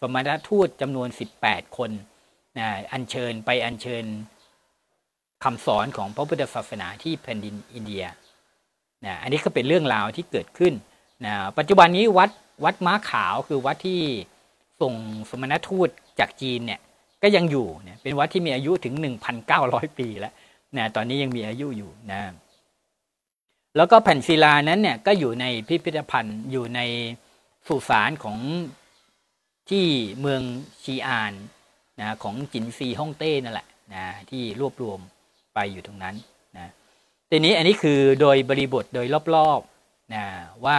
[0.00, 1.08] สมณทูตจำนวน
[1.42, 1.90] 18 คน
[2.58, 4.04] นะอัญเชิญไปอัญเชิญ
[5.44, 8.04] คำสอนของพระพุทธศาสนาที่แผ่นดินอินเดีย
[9.04, 10.74] นะอันนี้ก็เป็นเรื่องราวที่เกิดขึ้น
[11.26, 12.30] นะปัจจุบันนี้วัด
[12.64, 14.00] วัดม้าขาวคือวัดที่
[14.80, 14.94] ส่ง
[15.30, 15.88] สมณทูต
[16.20, 16.80] จากจีนเนี่ย
[17.22, 18.94] ก็ยังอยู่เนี่ยเป็นวัดที่มีอายุถึง
[19.46, 20.34] 1,900 ปีแล้ว
[20.76, 22.20] นะตอนนี้ยังมีอายุอยู่นะ
[23.76, 26.80] แล้วก็แผ่นศิลานั้นเนี่ยก็อยู่ในพิพิธภัณฑ์อยู่ใน
[27.68, 28.38] สุสานของ
[29.70, 29.86] ที่
[30.20, 30.42] เมือง
[30.82, 31.32] ชีอาน
[32.00, 35.00] นะของจินซีฮ่องเต้นั่นแหละนะที่รวบรวม
[35.72, 36.14] อยู่ตรงนั้น
[36.56, 36.70] นะ
[37.30, 40.24] ทีนี้อันนี้คือโดยบริบทโดยรอบๆนะ
[40.64, 40.78] ว่า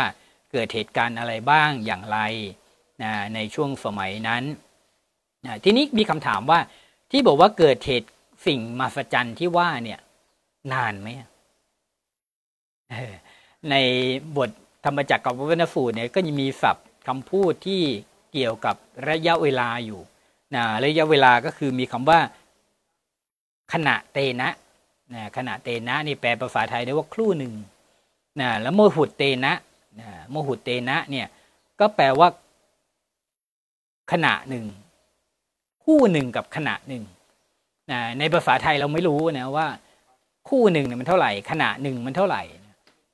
[0.52, 2.20] เกิดเหตุการณ์อะไรบ้างอย่างไร
[3.04, 4.44] นะในช่วงสมัยนั้น
[5.46, 6.60] นะทีนี้มีคำถามว่า
[7.12, 8.10] ที่บอกว่าเกิดเหตุ
[8.46, 10.00] สิ่งมหัศจรรย์ที่ว่าเนี่ย
[10.74, 11.10] นานไหม
[13.70, 13.76] ใน
[14.38, 14.50] บท
[14.86, 17.82] ธรรมจักรกับวัฒนสูตรเนี่ยก็ยังมีศัพท์คำพูดที่
[18.34, 18.76] เกี่ยวกับ
[19.10, 20.02] ระยะเวลาอยู่
[20.56, 22.20] นะระยะเวลาก็คือมีคำว่า
[23.74, 24.50] ขณะเตนะ
[25.13, 27.54] นะขณะเตนะนี่แปลภาษาไทยได้ว่าครู่หนึ่ง
[28.41, 29.54] นะแล้วโมหุดเตนะ
[30.00, 31.28] นะโมหุดเตนะเนี่ย
[31.80, 32.28] ก็แปลว่า
[34.12, 34.65] ขณะหนึ่ง
[35.86, 37.04] คู่หนึ่งกับขณะหนึ่ง
[37.91, 39.67] นะในภาษาไทยเราไม่รู้นะว่า
[40.50, 42.43] คู่หนึ่งเนี่ยมันเท่าไหร่ ขณะหนึ่งมันเท่าไหร่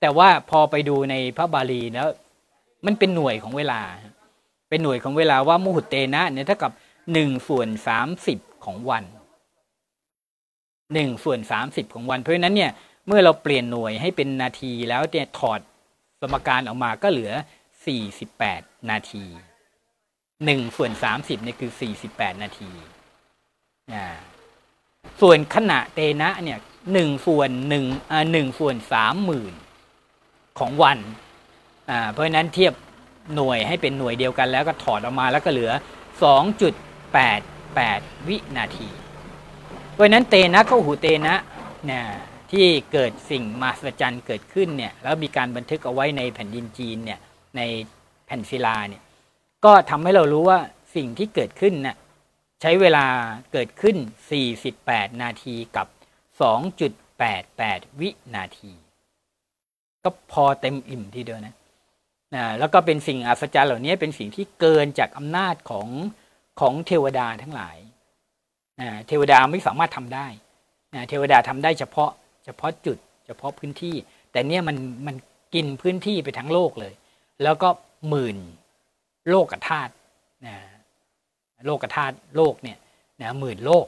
[0.01, 2.09] แต่ว่าพอไปดูในพระบาลีแล้ว
[2.85, 3.81] มันเป็นหน่วยของเวลา
[4.69, 6.71] เป็นหน่วยของเวลาว่ามุหุเตนะเนี่ยเท่ากับ
[7.13, 9.03] หนึ่งส่วนสามสิบของวัน
[10.93, 12.71] หนึ่งส่วนสามสิบของวันเพราะฉะนั้นเนี่ย
[13.07, 15.59] เมื่อเราเปลี่ยนหน่วยให้เป็นนาทีแล้วเนี่ยถอด
[16.21, 17.31] สมการออกมาก็เหลือ
[17.85, 19.25] สี่สิบแปดนาที
[20.45, 22.71] หนึ่งส่วนสามสิบเนี่ยคือสี่สิบแปดนาที
[23.93, 24.05] นะ
[25.21, 26.59] ส่วนขณะเตนะเนี่ย
[26.93, 29.53] หนึ่งส่วนหนึ่งอ่าหนึ่งส่วนสามหมื่น
[30.59, 30.99] ของวัน
[31.89, 32.73] อ่าเพราะฉะนั้นเทียบ
[33.35, 35.71] หน่วยให้เป็นหน่วยเดียวกันแล้วก็ถอดออกมาแล้วก็เหลือ
[36.99, 38.89] 2.88 วินาที
[39.97, 41.35] เพราะนั้นเตนะเข้าหูเตนะ
[41.85, 42.03] เนี่ย
[42.51, 47.19] ที่เกิดสิ่งมหัศจรรย์เกิดขึ้นเนี่ยแล้วมีการบันทึกเอาไว้ในแผ่นดินจีนเนี่ย
[47.57, 47.61] ใน
[48.25, 49.03] แผ่นศิลาเนี่ย
[49.65, 50.59] ก็ทำให้เรารู้ว่า
[50.95, 51.97] สิ่งที่เกิดขึ้นน่ะ
[52.61, 53.05] ใช้เวลา
[53.53, 53.95] เกิดขึ้น
[54.59, 55.87] 48 นาทีกับ
[57.13, 58.71] 2.88 วินาที
[60.03, 61.55] ก็พอเต็มอิ่มทีเดียวนะ
[62.35, 65.87] นะแล้วก็เป็นสิ่งอัศจรรย์เหล่านี้เป็นสิ่งที่เกินจากอำนาจของ
[66.59, 67.77] ของเทวดาทั้งหลาย
[69.07, 70.27] เทวดาไม่สามารถทำได้
[70.95, 72.11] นะเทวดาทำได้เฉพาะ
[72.45, 73.95] เฉพาะจุด เฉพาะพื้นที่
[74.31, 75.15] แต่เนี่ยมันมัน
[75.53, 76.93] กินพื้นที่ไปทั้งโลกเลย
[77.43, 77.69] แล้วก็
[78.09, 78.37] หมื่น
[79.29, 79.91] โลกธาตุ
[80.45, 80.55] นะ
[81.65, 82.77] โลกธาตุโลกเนี่ย
[83.21, 83.85] นะหมื่นโลก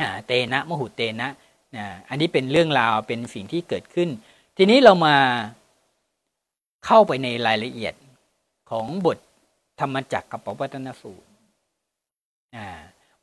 [0.00, 1.30] นะเตนะมหุเตนะ
[1.76, 4.08] นะอันนี้เป็นเรื่องราวเป็นสิ่งที่เกิดขึ้น
[4.56, 5.16] ทีนี้เรามา
[6.86, 7.94] เข้าไปในรายละเอียด
[8.70, 9.18] ของบท
[9.80, 11.28] ธรรมจักรกับปวัตนสูตร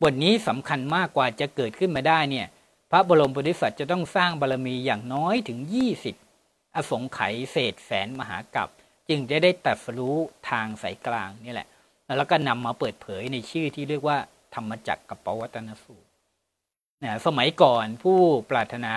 [0.01, 2.47] บทนี้สำคัญมากกว่าจะเกิดขึ้นมาได้เนี่ย
[2.91, 6.15] พระบรมโพธิสัตว์จะต้องสร้างบารมีอย่างน้อยถึงยี่สิบ
[6.75, 8.69] อสงไขยเศษแสนมหากัป
[9.09, 10.15] จึงจะได้ตัดสู้
[10.49, 11.67] ทางสายกลางนี่แหละ
[12.17, 14.17] แล้วก็นำมาเปิดเผยในชื่อที่เรียกว่า
[14.55, 16.07] ธรรมจักรกับปวัตนสูตร
[17.25, 18.93] สมัยก่อนผู้ปรารถนา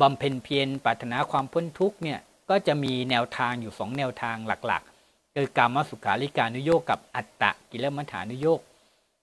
[0.00, 4.36] บำเพ็ญเพียรปรารถนาความพ้นทุกเนี่ยก็จะมีแนวทางอยู่สองแนวทาง
[4.66, 8.60] หลักๆคือกรรมสุขาริการุโยกกับอัตตะกิลมัฐานุโยก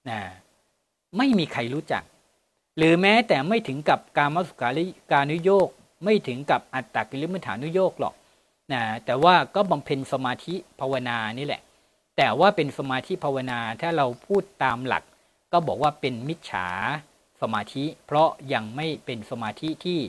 [0.10, 0.20] นะ
[1.18, 2.04] ไม่มีใครรู้จัก
[2.78, 5.70] หรือแม้แต่ไม่ถึงกับกรรมัสุขาริการนุโยก
[6.04, 8.14] ไม่ถึงกับอัตตกิลมัฐานุโยกหรอก
[8.74, 11.62] นะแต่ว่าก็บำเพ็ญสมาธิภาวนานี่แหละ
[12.18, 15.04] แต่ว่าเป็นสมาธิภาวนาถ้าเราพูดตามหลัก
[15.54, 16.68] ก็บอกว่าเป็นมิจฉา
[17.42, 20.00] สมาธิ เพราะยังไม่เป็นสมาธิที่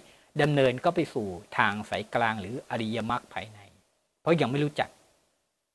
[0.40, 3.58] ดำเนินก็ไปสู่ทางสายกลางหรืออริยมรรคภายใน
[4.22, 4.88] เพราะยังไม่รู้จัก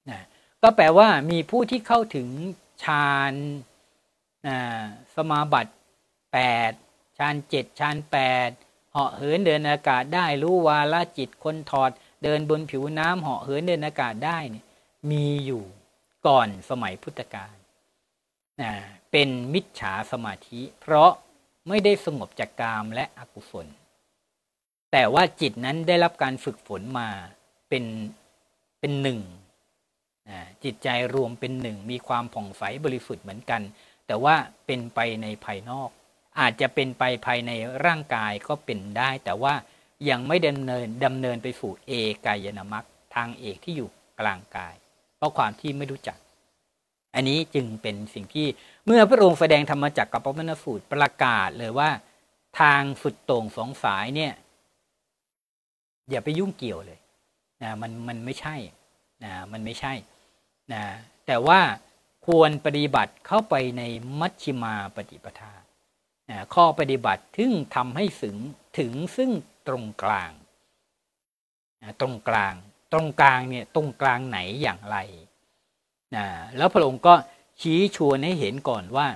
[0.10, 0.20] นะ
[0.64, 2.28] ก็แปลว่ามีผู้ที่เข้าถึง
[2.84, 3.34] ฌาน
[5.16, 5.74] สมาบัติ
[6.44, 8.50] 8ฌานเจ็ดฌานแปด
[8.92, 11.92] เหาะเหินเดินอากาศได้รู้วาลจิตคนถอด
[12.24, 14.66] เดินบนผิวน้ำเหาะเหินเดินอากาศได้เนี่ย
[15.12, 15.64] มีอยู่
[16.28, 17.56] ก่อนสมัยพุทธกาล
[19.12, 21.12] เป็นมิจฉาสมาธิ เพราะ
[21.68, 23.68] ไม่ได้สงบจากกามและอกุศล
[24.92, 27.10] แต่ว่าจิตนั้นได้รับการฝึกฝนมา
[27.70, 27.86] เป็น
[28.80, 29.20] เป็นหนึ่ง
[30.64, 33.62] จิตใจรวมเป็นหนึ่งมีความผ่องใสบริสุทธิ์เหมือนกัน
[34.08, 34.36] แต่ว่า
[34.66, 35.90] เป็นไปในภายนอก
[36.40, 37.52] อาจจะเป็นไปภายใน
[37.86, 39.54] ร่างกายก็เป็นได้ แต่ว่า
[40.10, 41.92] ยังไม่ดำเนินดำเนินไปสู่เอ
[42.26, 42.84] กายนามัค
[43.16, 43.90] ทางเอกที่อยู่
[44.20, 44.74] กลางกาย
[45.18, 46.18] เพราะความที่ไม่รู้จัก
[47.16, 48.48] อันนี้จึงเป็นสิ่งที่
[48.86, 51.90] เมื่อพระองค์แสดงธรรมจักรกับพระมนสูตรประกาศเลยว่า
[52.60, 54.34] ทางสุดโต่งสองสายเนี่ย
[56.10, 57.00] อย่าไปยุ่งเกี่ยวเลย
[57.64, 58.56] นะมันมันไม่ใช่
[59.24, 59.94] นะมันไม่ใช่
[60.74, 60.84] นะ
[61.28, 61.60] แต่ว่า
[62.26, 63.84] ควรปฏิบัติเข้าไปใน
[64.20, 65.54] มัชชิมาปฏิปทา
[66.54, 68.38] ข้อปฏิบัติถึงทำให้ถึง
[68.80, 69.32] ถึงซึ่ง
[69.68, 70.32] ตรงกลาง
[72.02, 72.54] ตรงกลาง
[72.94, 74.98] ตรงกลางเนี่ยตรงกลางไหนอย่างไร
[76.16, 76.26] นะ
[76.58, 77.14] แล้วพระองค์ก็
[77.62, 79.08] ชี้ชวนให้เห็นก่อนว่า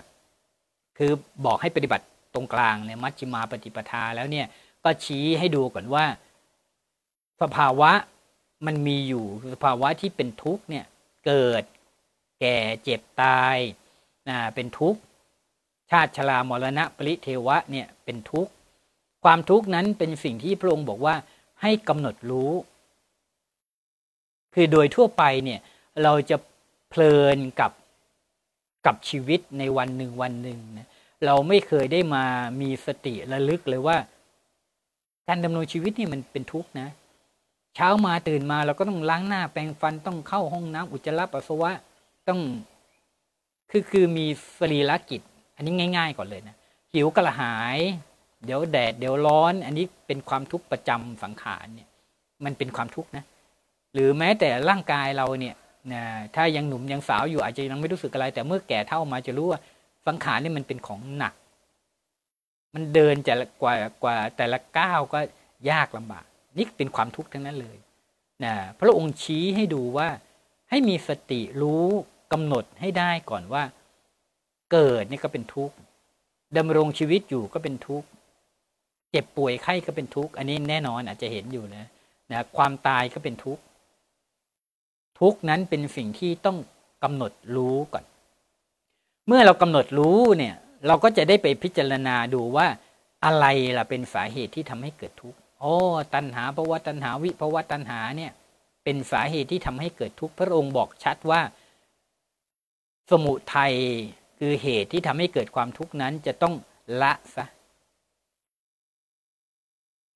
[0.97, 1.11] คือ
[1.45, 4.47] บอกให้ปฏิบัติตรงกลางในมัชชิมาปฏิปทาแล้วเนี่ย
[4.83, 6.05] ก็ชี้ให้ดูก่อนว่า
[7.41, 7.91] สภาวะ
[8.65, 10.85] มันมีอยู่สภาวะที่เป็นทุกข์เนี่ย
[11.25, 11.63] เกิด
[12.39, 13.57] แก่เจ็บตาย
[14.29, 14.99] นะเป็นทุกข์
[15.91, 18.51] ชาติชรามรณะปริเทวะเนี่ยเป็นทุกข์
[19.23, 21.15] ความทุกข์นั้นเป็นสิ่งที่พระองค์บอกว่า
[21.61, 22.51] ให้กำหนดรู้
[24.53, 25.59] คือโดยทั่วไปเนี่ย
[26.03, 26.37] เราจะ
[26.89, 27.71] เพลินกับ
[28.85, 30.87] กับชีวิตในวันหนึ่งวันหนึ่งนะ
[31.25, 32.23] เราไม่เคยได้มา
[32.61, 33.97] มีสติระลึกเลยว่า
[35.27, 36.87] การดำเนินชีวิตนี่มันเป็นทุกข์นะ
[37.75, 41.71] เช้ามาตื่นมาเราก็ต้องล้างหน้าแปรงฟันต้องเข้าห้องน้ำอุจจาระปัสสาวะ
[42.27, 42.39] ต้อง
[43.71, 44.25] คือคือมี
[44.59, 45.21] สรีระกิจ
[45.55, 46.55] อันนี้ง่าย ๆ ก่อนเลยนะ
[46.93, 47.77] หิวกระหาย
[48.45, 51.89] เดี๋ยวแดดเดี๋ยวร้อน อันนี้เป็นความทุกข์ประจำสังขารเนี่ย
[52.45, 53.23] มันเป็นความทุกข์นะ
[53.93, 55.55] หรือแม้แต่ร่างกายเราเนี่ย
[55.93, 56.03] นะ
[56.35, 59.59] ถ้ายังหนุ่มยังสาวอยู่อาจจะยังไม่รู้สึกอะไร แต่เมื่อแก่เท่ามาจะรู้ว่า
[60.07, 61.33] สังขารนี่มันเป็นของหนัก
[62.73, 65.19] มันเดินจะกว่ากว่าแต่ละก้าวก็
[65.71, 66.25] ยากลำบาก
[66.57, 67.77] นี่เป็นความทุกข์ทั้งนั้นเลย
[68.43, 70.07] นะพระองค์ชี้ให้ดูว่า
[70.69, 71.87] ให้มีสติรู้
[72.31, 73.63] กำหนดให้ได้ก่อนว่า
[74.71, 75.75] เกิดนี่ก็เป็นทุกข์
[76.57, 78.07] ดำรงชีวิตอยู่ก็เป็นทุกข์
[79.11, 81.85] เจ็บป่วยไข้ก็เป็นทุกข์อันนี้แน่นอนอาจจะเห็นอยู่นะ
[82.31, 83.63] นะความตายก็เป็นทุกข์
[85.19, 86.57] ทุกนั้นเป็นสิ่งที่ต้อง
[87.03, 88.05] กำหนดรู้ก่อน
[89.27, 90.55] เมื่อเรากำหนดรู้เนี่ย
[90.87, 92.67] เราก็จะได้ไปพิจารณาดูว่า
[93.25, 93.45] อะไร
[93.77, 95.75] ล่ะเป็นสาเหตุที่ทำให้เกิดทุกข์โอ้
[96.13, 98.31] ตัณหาภาวะตัณหาวิภาวะตัณหาเนี่ย
[98.83, 101.41] เป็นสาเหตุที่ทำให้เกิดทุกข์พระองค์บอกชัดว่า
[103.09, 103.73] สมุทัย
[104.39, 106.55] คือเหตุที่ทำให้เกิดความทุกข์นั้นจะต้อง
[107.01, 107.45] ละซะ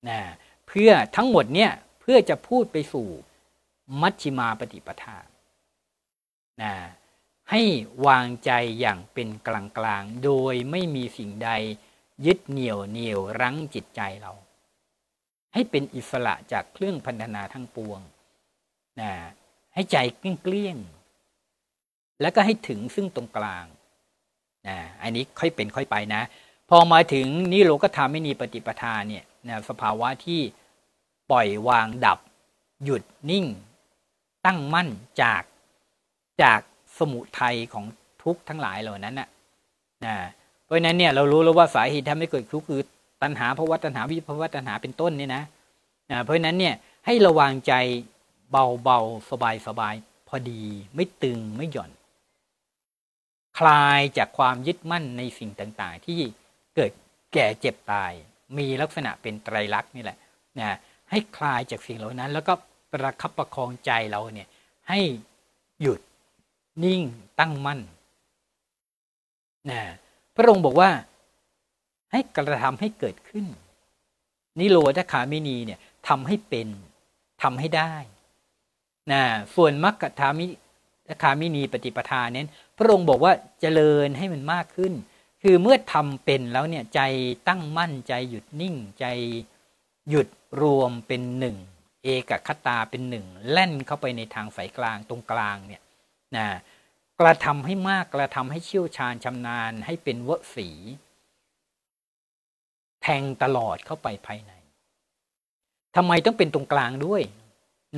[0.10, 0.20] นะ
[0.68, 3.08] เพื่อทั้งหมดเนี่ยเพื่อจะพูดไปสู่
[4.02, 5.18] มัชฌิมาปฏิปทา
[6.62, 6.74] นะ
[7.52, 7.62] ให้
[8.08, 11.50] วางใจอย่างเป็นกลางกลางโดยไม่มีสิ่งใด
[12.26, 14.34] ยึดเหนี่ยวเหนี่ยวรั้งจิตใจเรา
[15.54, 18.00] ให้เป็นอิสระจากเครื่องพันธนาทั้งปวง
[19.02, 19.12] นะ
[19.74, 20.78] ให้ใจเกลี้ยง
[22.22, 23.66] แล้วก็ให้ถึงซึ่งตรงกลาง
[24.68, 26.22] นะอันนี้ค่อยเป็นค่อยไปนะ
[26.70, 30.42] พอมาถึงนิโรธธรรมไม่มีปฏิปทาเนี่ยนะสภาวะที่
[31.32, 32.20] ปล่อยวางดับ
[32.84, 33.46] หยุดนิ่ง
[34.46, 34.90] ตั้งมั่น
[35.22, 35.44] จาก
[36.44, 36.60] จาก
[36.98, 37.86] สมุทัยของ
[38.24, 39.28] ทุกทั้งหลายเหล่านั้นนะ
[40.06, 40.16] นะ
[40.66, 42.82] เพราะนั้นเนี่ยเรารู้แล้วว่าสาเหตุทำให้เกิดทุกข์คือ
[43.22, 45.44] ตัณหาภาวะตัณหาวิภาวะตัณหาเป็นต้นเนี่ยนะ
[46.12, 47.74] นะเพราะนั้นเนี่ยให้ระวังใจ
[48.52, 49.96] เบาเบาสบายสบาย
[50.28, 50.62] พอดี
[50.96, 51.92] ไม่ตึงไม่หย่อน
[53.60, 56.20] คลายจากความยึดมั่นในสิ่งต่างๆ ที่
[56.76, 56.92] เกิด
[57.34, 58.12] แก่เจ็บตาย
[58.58, 60.18] มีลักษณะเป็นไตรลักษณ์นี่แหละ
[60.60, 60.78] นะ
[61.10, 62.54] ให้คลายจากสิ่งเหล่านั้น แล้วก็
[62.92, 64.50] ประคับประคองใจเราเนี่ย
[64.90, 65.00] ให้
[65.82, 66.00] หยุด
[66.84, 67.02] นิ่ง
[67.40, 67.80] ตั้งมั่น
[69.72, 69.82] นะ
[70.36, 70.90] พระองค์บอกว่า
[72.12, 73.46] ให้กระทำให้เกิดขึ้น
[74.60, 76.68] นิโรธคามินีเนี่ยทำให้เป็น
[77.44, 77.94] ทำให้ได้
[79.12, 79.22] นะ
[79.56, 80.46] ส่วนมรรคธามิ
[81.22, 82.48] คามินีปฏิปทาเน้น
[82.78, 84.94] พระองค์บอกว่าเจริญให้มันมากขึ้น
[85.44, 87.02] คือเมื่อทำเป็นแล้วเนี่ยใจ
[87.48, 89.06] ตั้งมั่นใจหยุดนิ่งใจ
[90.10, 90.28] หยุด
[90.62, 91.58] รวมเป็นหนึ่ง
[92.04, 95.82] เอกคตาเป็นหนึ่งแล่นเข้าไปในทางสายกลางตรงกลางเนี่ย
[96.36, 96.46] นะ
[97.20, 100.70] กระทำให้มากกระทำให้เชี่ยวชาญชำนาญให้เป็นวสี
[103.02, 104.54] แทงตลอดเข้าไปภายใน
[105.96, 107.22] ทำไมต้องเป็นตรงกลางด้วย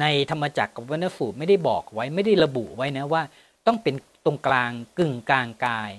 [0.02, 3.22] ในธรรมจักรกับวนสูตรไม่ได้บอกไว้ไม่ได้ระบุไว้นะว่า
[3.68, 5.92] ต้องเป็นตรงกลางกึ่งกลางกาย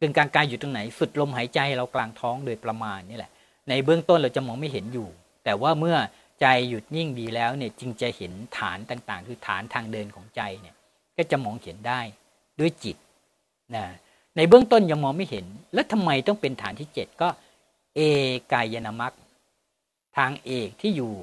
[0.00, 3.30] กึ่งกลางกายอยู่ตรงไหนสุดลมหายใจเรากลางท้องโดยประมาณนี่แหละ
[3.68, 5.08] ในเบื้องต้นเราจะมองไม่เห็นอยู่
[5.44, 5.96] แต่ว่าเมื่อ
[6.40, 10.74] ใจหยุดนิ่งดีแล้วเนี่ยจึงจะเห็นฐานต่างๆ คือฐานทางเดินของใจเนี่ย
[11.16, 12.00] ก็จะมองเห็นได้
[12.60, 12.96] ด้วยจิต
[13.74, 13.84] นะ
[14.36, 17.28] ในเบื้องต้นยังมองไม่เห็น แล้วทำไมต้องเป็นฐานที่เจ็ดก็
[17.96, 18.00] เอ
[18.52, 19.12] กายนามัค
[20.16, 21.14] ทางเอกที่อยู่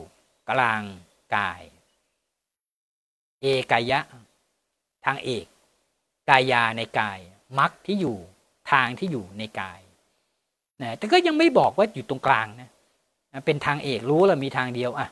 [0.50, 0.82] กลาง
[1.36, 1.62] กาย
[3.41, 3.99] เอกายะ
[5.06, 5.45] ทางเอก
[6.30, 7.19] กายาในกาย
[7.58, 8.17] มัคที่อยู่
[8.71, 9.80] ทางที่อยู่ในกาย
[10.82, 12.69] นะแต่ก็ยังไม่บอกว่าอยู่ตรงกลางนะ
[13.45, 15.10] เป็นทางเอกรู้แล้วมีทางเดียวอะ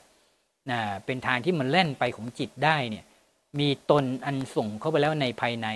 [0.72, 3.06] นะเป็นทางที่มันเล่นไปของจิตได้เนี่ย
[3.60, 5.68] มีตนอันส่งเข้าไปแล้วในภายใน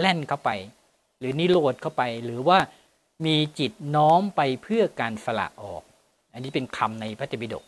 [0.00, 0.50] แล่นเข้าไป
[1.18, 2.58] หรือนิโรธเข้าไป หรือว่า
[3.26, 5.82] มีจิตน้อมไปเพื่อการสละออก
[6.32, 7.64] อันนี้เป็นคำในพระเตปิฎก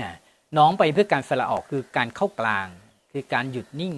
[0.00, 0.10] นะ
[0.56, 2.68] น้อมไปเพื่อการสละออกคือการเข้ากลาง
[3.12, 3.94] คือการหยุดนิ่ง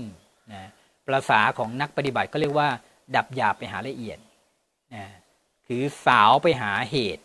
[0.52, 0.70] นะ
[1.04, 2.68] ภาษาของนักปฏิบัติก็เรียกว่า
[3.16, 4.18] ดับหยาบไปหาละเอียด
[4.94, 5.04] นะ
[5.66, 7.24] คือสาวไปหาเหตุ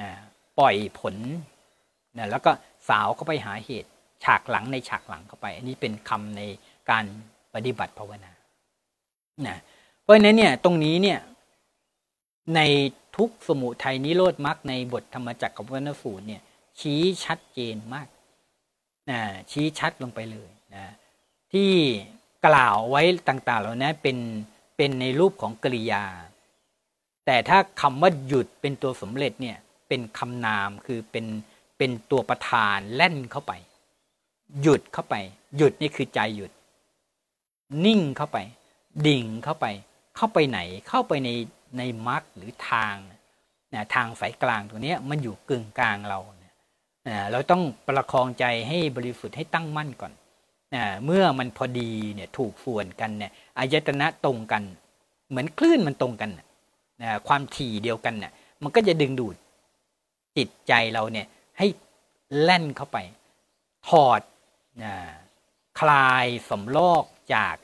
[0.00, 0.08] นะ
[0.58, 1.16] ปล่อยผล
[2.18, 2.50] นะแล้วก็
[2.88, 3.88] สาวเข้าไปหาเหตุ
[4.24, 6.42] ฉากหลังในฉากหลังเข้าไป อันนี้เป็นคำใน
[6.90, 7.04] การ
[7.54, 8.32] ปฏิบัติภาวนา
[9.46, 9.56] นะ
[10.02, 11.18] เพราะฉะนั้นเนี่ยตรงนี้เนี่ย
[12.56, 12.60] ใน
[13.16, 16.42] ทุกสมุทัยนิโรธมรรคในบทธรรมจักรกับวนสูตรเนี่ย
[16.80, 18.08] ชี้ชัดเจนมาก
[19.10, 20.92] นะชี้ชัดลงไปเลยนะ
[21.52, 21.70] ที่
[22.46, 24.18] กล่าวไว้ต่างๆเหล่านั้นเป็น
[24.76, 26.04] เป็นในรูปของกริยา
[27.26, 31.26] แต่ถ้าคำว่าหยุดเป็นตัวสำเร็จเนี่ยเป็นคำนามคือเป็น
[31.78, 33.52] เป็นตัวประธานแล่นเข้าไป
[34.62, 35.14] หยุดเข้าไป
[35.56, 36.52] หยุดนี่คือใจหยุด
[37.84, 38.38] นิ่งเข้าไป
[39.06, 39.66] ดิ่งเข้าไป
[40.16, 41.30] เข้าไปไหน เข้าไปใน
[41.78, 42.94] ในมรรคหรือทาง
[43.74, 46.18] นะทางสายกลางตัวนี้มันอยู่กึ่งกลางเรา
[47.08, 50.12] นะเราต้องประคองใจให้บริสุทธิ์ให้ตั้งมั่นก่อน
[50.74, 54.62] นะเมื่อมันพอดีเนี่ยถูกส่วนกันเนี่ยอายตนะตรงกัน
[55.28, 56.30] เหมือนคลื่นมันตรงกัน
[57.02, 59.36] นะความถี่เดียวกันเนี่ยมันก็จะดึงดูด
[60.36, 61.26] จิตใจเราเนี่ย
[61.58, 61.66] ให้
[62.40, 62.98] แล่นเข้าไป
[63.88, 64.20] ถอด
[64.82, 64.94] นะ
[65.80, 67.56] คลายสมลอกจาก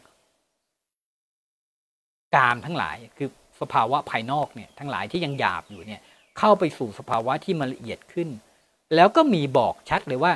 [2.34, 3.28] กามทั้งหลายคือ
[3.60, 6.00] สภาวะภายนอกเนี่ยทั้งหลายที่ยังหยาบอยู่เนี่ย
[6.38, 8.28] เข้าไปสู่สภาวะที่มันละเอียดขึ้น
[8.94, 10.32] แล้วก็มีบอกชัดเลยว่า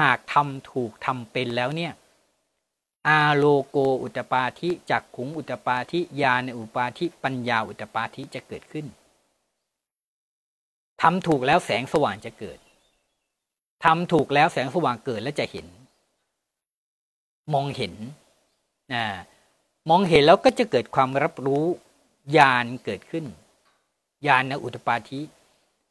[0.00, 1.92] หากทำถูกทำเป็นแล้วเนี่ย
[3.08, 8.86] อาโลโกอุตปาธิจักขุงอุตปาธิญาณอุปาธิปัญญาอุตปาธิจะเกิดขึ้น
[11.02, 12.58] ทำถูกแล้วแสงสว่างจะเกิด
[13.84, 15.66] ทำถูกแล้วแสงสว่างเกิดแล้วจะเห็น
[17.52, 17.94] มองเห็น
[18.92, 19.04] นะ
[19.90, 21.64] มองเห็นแล้วก็จะเกิดความรับรู้
[22.36, 23.24] ญาณเกิดขึ้น
[24.26, 25.20] ญาณนอุตปาธิ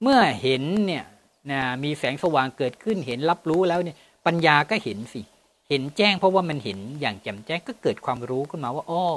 [0.01, 1.05] เมื่อเห็นเนี่ย
[1.49, 5.21] นะมีแสงสว่างเกิดขึ้นเห็นรับรู้แล้วเนี่ยปัญญาก็เห็นสิ
[5.69, 9.07] เห็นแจ้งเพราะว่ามันเห็นอย่างแจ่มแจ้งก็เกิดความรู้ขึ้นมาว่าอ้อ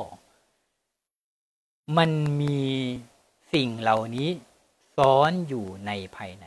[1.99, 2.11] มัน
[2.41, 2.61] มี
[3.55, 4.29] สิ่งเหล่านี้
[4.97, 6.47] ซ้อนอยู่ในภายใน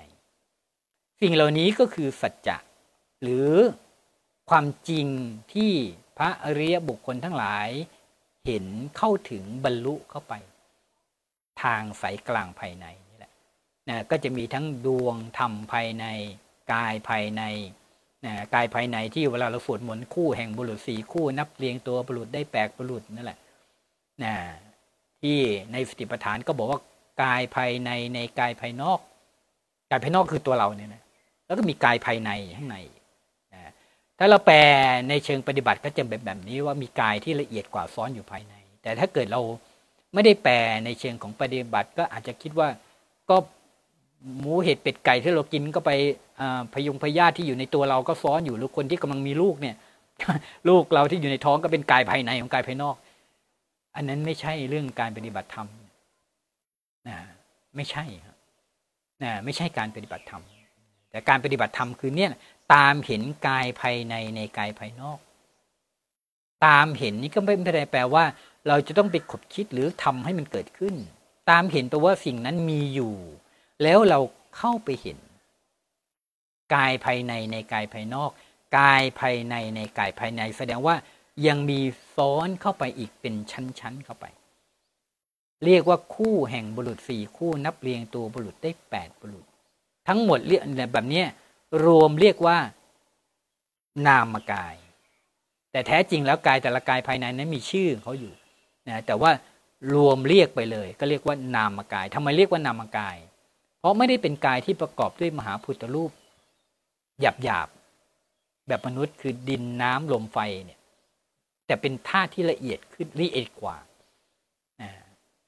[1.22, 2.58] สิ่งเหล่านี้ก็คือสัจจะ
[3.22, 3.52] หรือ
[4.50, 5.08] ความจริง
[5.54, 5.72] ที่
[6.18, 7.70] พระอริยบุคคลทั้งหลาย
[8.46, 8.66] เห็น
[8.98, 10.34] เข้าถึงบรรลุเข้าไป
[11.62, 12.86] ทางสายกลางภายใน
[13.90, 16.06] นะก็จะมีทั้งดวงธรรมภายใน
[16.74, 17.44] กายภายใน
[18.26, 23.40] นะกายภายในที่เวลาเราสวดมนต์คู่แห่งบุรุษสี่คู่นับเรียงตัวบุรุษได้แปดบุรุษนั่นแหละ
[24.24, 24.34] นะ
[25.22, 25.38] ที่
[25.72, 26.80] ในสติปัฏฐานก็บอกว่า
[27.22, 29.00] กายภายในในกายภายนอก
[29.90, 31.04] กายภายนอกคือตัวเราเนี่ยนะ
[31.46, 32.78] แล้วก็มีกายภายในข้างใน
[33.54, 33.72] นะ
[34.20, 34.58] ถ้าเราแปล
[35.10, 39.42] ในเชิงปฏิบัติก็จะเป็นแบบนี้ว่ามีกายที่ละเอียดกว่าซ้อนอยู่ภายใน แต่ถ้าเกิดเรา
[40.14, 42.70] ไม่ได้แปลในเชิงของปฏิบัติก็อาจจะคิดว่า
[43.30, 43.38] ก็
[44.40, 45.92] หมูเห็ดเป็ดไก่ที่เรากินก็ไป
[46.74, 49.76] พยุงพยาธิที่อยู่ในตัวเราก็ซ้อนอยู่หรือคนที่กำลังมีลูกเนี่ย
[50.70, 52.96] ลูกเราที่อยู่ในท้องก็เป็นกายภายในของกายภายนอก
[53.96, 55.68] อันนั้นไม่ใช่เรื่องการปฏิบัติธรรม
[57.08, 57.18] นะ
[57.76, 58.36] ไม่ใช่ครับ
[59.24, 60.44] นะไม่ใช่การปฏิบัติธรรม
[61.12, 62.32] แต่การปฏิบัติธรรมคือเนี่ย
[62.74, 65.20] ตามเห็นกายภายในในกายภายนอก
[66.66, 68.24] ตามเห็นนี่ก็ไม่ได้แปลว่า
[68.68, 70.96] เราจะต้องไปขบคิดหรือทำให้มันเกิดขึ้น
[71.50, 73.14] ตามเห็นตัวว่าสิ่งนั้นมีอยู่
[73.84, 74.20] แล้วเรา
[74.58, 75.18] เข้าไปเห็น
[76.76, 78.32] กายภายในในกายภายนอก
[78.78, 80.96] กายภายในในกายภายใน แสดงว่า
[81.48, 81.80] ยังมี
[82.16, 84.26] ซ้อนเข้าไปอีกเป็นชั้นๆเข้าไป
[85.66, 89.46] เรียกว่าคู่แห่งบุรุษสี่คู่นับเรียงตัวบุรุษได้แปดบุรุษ
[90.08, 90.62] ทั้งหมดเรียก
[90.94, 91.24] แบบนี้
[91.86, 92.58] รวมเรียกว่า
[94.08, 94.76] นามกาย
[95.72, 98.34] แต่แท้จริงแล้วกายแต่ละกายภายในนั้นมีชื่อเขาอยู่
[98.90, 99.32] นะแต่ว่า
[99.94, 103.18] รวมเรียกไปเลย ก็เรียกว่านามกายทำไมเรียกว่านามกาย
[103.80, 106.12] เพราะไม่ได้เป็นกายที่ประกอบด้วยมหาพุทธรูป
[107.22, 107.68] หยาบหยาบ
[108.68, 110.80] แบบมนุษย์คือดินน้ำลมไฟเนี่ย
[111.66, 113.78] แต่เป็นธาตุที่ละเอียดขึ้นละเอียดกว่า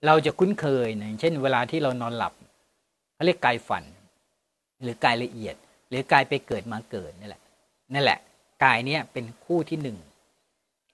[0.05, 2.33] เราจะคุ้นเคยนะเช่น เวลาที่เรานอนหลับ
[3.13, 3.83] เขาเรียกกายฝัน
[4.81, 5.55] หรือกายละเอียด
[5.89, 7.41] หรือกายไปเกิดมาเกิดนี่แหละ
[7.93, 8.19] นั่นแหละ
[8.63, 9.97] กายเนี้ยเป็นคู่ที่หนึ่ง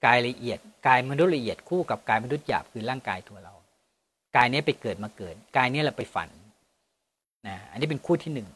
[0.05, 3.53] กายละเอียด กายมนุษย์ละเอียดคู่กับกายมนุษย์หยาบคือร่างกายตัวเรา
[4.35, 6.29] กายนี้ไปเกิดมาเกิด กายนี้เราไปฝัน
[7.47, 8.47] นะอันนี้เป็นคู่ที่หนึ่ง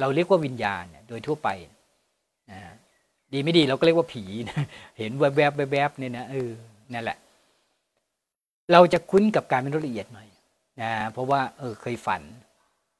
[0.00, 1.48] เราเรียกว่าวิญญาณเนี่ยโดยทั่วไป
[2.50, 2.58] นะ
[3.32, 4.60] ดีไม่ดีเราก็เรียกว่าผีนะ
[4.98, 6.50] เห็นแวบๆแวบเนี่ยนะเออ
[6.92, 7.18] นั่นแหละ
[8.72, 10.28] เราจะคุ้นกับการมนุษย์ละเอียดหน่อย
[10.82, 12.22] นะเพราะว่า เออเคยฝัน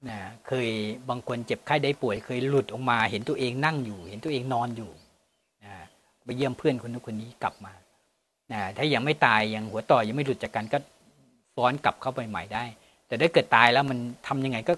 [0.08, 0.68] นะเคย
[1.08, 4.90] บางคนเจ็บไข้ได้ป่วย เคยหลุดออกมา เห็นตัวเองนั่งอยู่ เห็นตัวเองนอนอยู่
[6.24, 7.72] ไปเยี่ยมเพื่อนคนนู้นคนนี้กลับมา
[8.52, 10.78] นะถ้ายังไม่ตายยังหัวต่อยังไม่หลุดจากกันก็
[11.54, 12.64] ฟ้อนกลับเข้าไปใหม่ได้
[13.12, 14.74] แต่ถ้าเกิดตายแล้วมันทำยังไงก็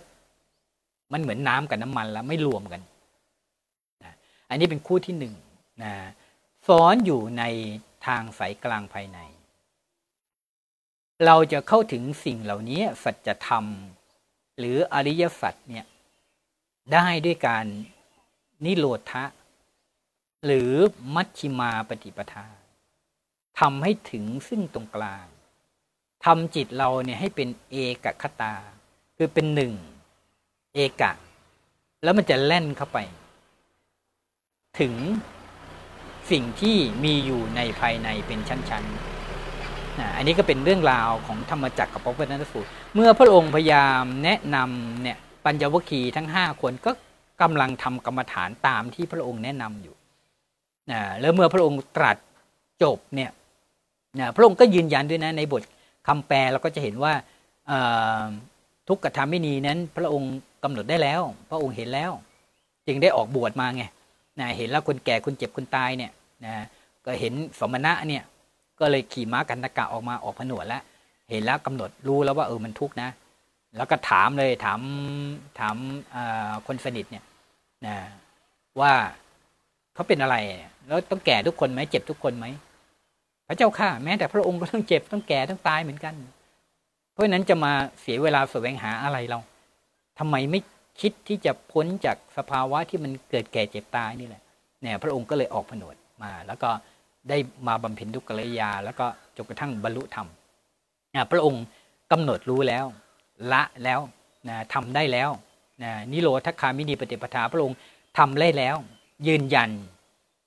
[1.13, 2.83] มันเหมือนน้ำกับน้ำมันแล้วไม่รวมกัน
[4.05, 4.13] นะ
[4.49, 5.35] อันนี้เป็นคู่ที่หนึ่ง
[5.83, 5.93] นะ
[6.67, 7.45] ซ้อนอยู่ใน
[8.07, 9.19] ทางสายกลางภายใน
[11.27, 13.65] เราจะเข้าถึงสิ่งเหล่านี้สัจธรรม
[14.59, 15.87] หรืออริยสัจเนี่ย
[16.93, 17.67] ได้ด้วยการ
[18.65, 19.25] นิโรธะ
[20.47, 20.73] หรือ
[21.15, 22.47] มัชชิมาปฏิปทา
[23.61, 25.27] ทำให้ถึงซึ่งตรงกลาง
[26.25, 28.55] ทำจิตเราเนี่ยให้เป็นเอกคตา
[29.17, 29.73] คือเป็นหนึ่ง
[30.75, 31.13] เอกะ
[32.03, 32.99] แล้วมันจะแล่นเข้าไป
[34.81, 34.95] ถึง
[36.31, 46.91] สิ่งที่มีอยู่ในภายในเป็นชั้นๆนะอันนี้ก็เป็นเรื่องราวของธรรมจักรกับพระพุทธสูตร เมื่อพระองค์พยายามแนะนำเนี่ยปัญจวัคคีย์ทั้งห้าคนก็
[47.43, 49.95] กำลังทำกรรมฐานตามที่พระองค์แนะนำอยู่
[50.91, 52.17] นะแล้วเมื่อพระองค์ตรัส
[52.83, 53.31] จบเนี่ย
[54.19, 55.63] นะพระองค์ก็ยืนยันด้วยนะในบท
[56.07, 57.13] คำแปลเราก็จะเห็นว่า
[58.89, 60.35] ทุกขธรรมินีนั้น พระองค์
[60.65, 62.11] กำหนดได้แล้ว พระองค์เห็นแล้ว
[62.87, 63.85] จึงได้ออกบวชมาไง
[64.41, 66.13] นะเห็นแล้วคนแก่คนเจ็บคนตายเนี่ย
[66.45, 66.55] นะ
[67.05, 68.23] ก็เห็นสมณะเนี่ย
[68.81, 70.83] ก็เลยขี่ม้ากันตะกะออกมาออกผนวดแล้ว
[71.31, 73.11] เห็นแล้วกำหนดรู้แล้วว่าเออมันทุกข์นะ
[73.77, 74.81] แล้วก็ถามเลยถาม
[75.59, 75.77] ถาม
[76.67, 77.25] คนสนิทเนี่ย
[77.87, 77.97] นะ
[78.81, 78.93] ว่า
[79.95, 80.37] เขาเป็นอะไร
[80.87, 82.47] แล้วต้องแก่ทุกคนไหมเจ็บทุกคนไหม
[83.47, 86.15] พระเจ้าข้าแม้แต่พระองค์ก็ต้องเจ็บต้องแก่ต้องตายเหมือนกัน
[87.13, 89.39] เพราะนั้นจะมาเสียเวลาแสวงหาอะไรเรา
[90.19, 90.61] ทำไมไม่
[91.01, 94.43] คิดที่จะพ้นจากสภาวะที่มันเกิดแก่เจ็บตายนี่แหละ
[94.83, 96.71] เนี่ยพระองค์ก็เลยออกผนวดมา แล้วก็
[97.29, 97.39] ได้
[97.69, 100.29] มาบำเพ็ญทุกขริยา แล้วก็จนกระทั่งบรรลุธรรม
[101.33, 101.65] พระองค์
[102.13, 102.85] กำหนดรู้แล้ว
[103.53, 104.01] ละแล้ว
[104.49, 105.31] นะทำได้แล้ว
[105.83, 107.77] นะนิโรธคามินีปฏิปทาพระองค์
[108.19, 108.77] ทำได้แล้ว
[109.27, 109.71] ยืนยัน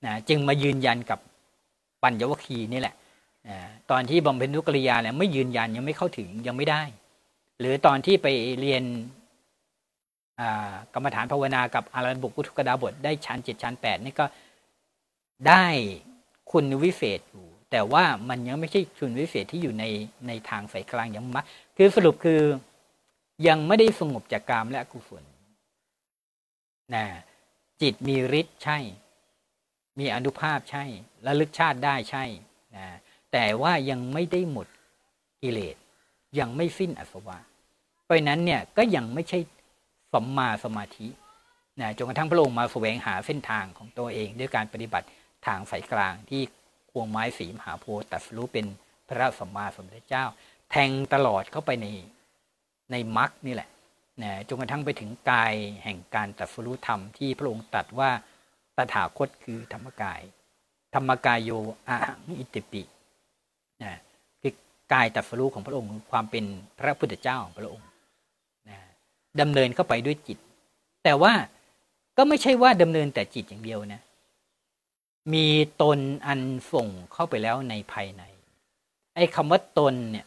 [0.05, 1.19] นะจึงมายืนยันกับ
[2.07, 2.95] ปัญญวคีนี่แหละ
[3.91, 6.81] ตอนที่บำเพ็ญทุกริยาเนี่ยไม่ยืนยันยังไม่เข้าถึงยังไม่ได้
[7.59, 8.27] หรือตอนที่ไป
[8.59, 8.83] เรียน
[10.93, 14.25] กรรมฐานภาวนากับอารันบุกุทุกดาบทได้ชั้นเจ็ดชั้นแปดนี่ก็
[15.47, 15.65] ได้
[16.51, 19.85] คุณวิเศษอยู่ แต่ว่ามันยังไม่ใช่คุณวิเศษที่อยู่ใน
[20.27, 21.45] ในทางสายกลางยังมัก
[21.77, 22.41] คือสรุปคือ
[23.47, 25.23] ยังไม่ได้สงบจากกามและกุศล
[26.95, 27.05] นะ
[27.81, 28.77] จิตมีฤทธิ์ใช่
[29.99, 30.83] มีอนุภาพใช่
[31.27, 32.23] ระลึกชาติได้ใช่
[32.75, 32.85] นะ
[33.31, 34.67] แต่ว่ายังไม่ได้หมด
[35.41, 35.75] กิเลส
[36.39, 37.37] ยังไม่สิ้นอสวะ
[38.03, 39.39] เพราะนั้นเนี่ยก็ยังไม่ใช่
[40.13, 41.07] สัมมาสมาธิ
[41.81, 45.07] นะจนกระทั่งพระองค์มาแสวงหาเส้นทางของตัวเอง ด้วยการปฏิบัติ
[45.47, 46.41] ทางสายกลางที่
[46.91, 48.65] ควงไม้สีมหาโพธิ์ตัดรู้เป็น
[49.07, 50.23] พระสัมมาสัมพุทธเจ้า
[50.71, 51.87] แทงตลอดเข้าไปใน
[52.91, 53.69] ในมรรคนี่แหละ
[54.23, 58.11] นะจนกระทั่งไปถึงกายแห่งการตัดสู้ธรรมที่พระองค์ตรัสว่า
[58.77, 60.21] ตถาคตคือธรรมกาย
[60.93, 61.51] ธรรมกายโย
[61.87, 61.97] อะ
[62.39, 62.81] อิติปิ
[63.83, 63.93] นะ
[64.41, 64.53] คือ
[64.93, 66.45] กายตัดสู้ของพระองค์ความเป็น
[66.79, 67.87] พระพุทธเจ้าของพระองค์
[68.69, 68.77] นะ
[69.41, 70.37] ดำเนินเข้าไปด้วยจิต
[71.03, 71.33] แต่ว่า
[72.17, 74.01] ก็ไม่ใช่ว่าดำเนินแต่จิตอย่างเดียวนะ
[75.33, 75.45] มี
[75.81, 76.39] ตนอัน
[76.73, 78.23] ส่งเข้าไปแล้วในภายใน
[79.15, 80.25] ไอ้คำว่าตนเนี่ย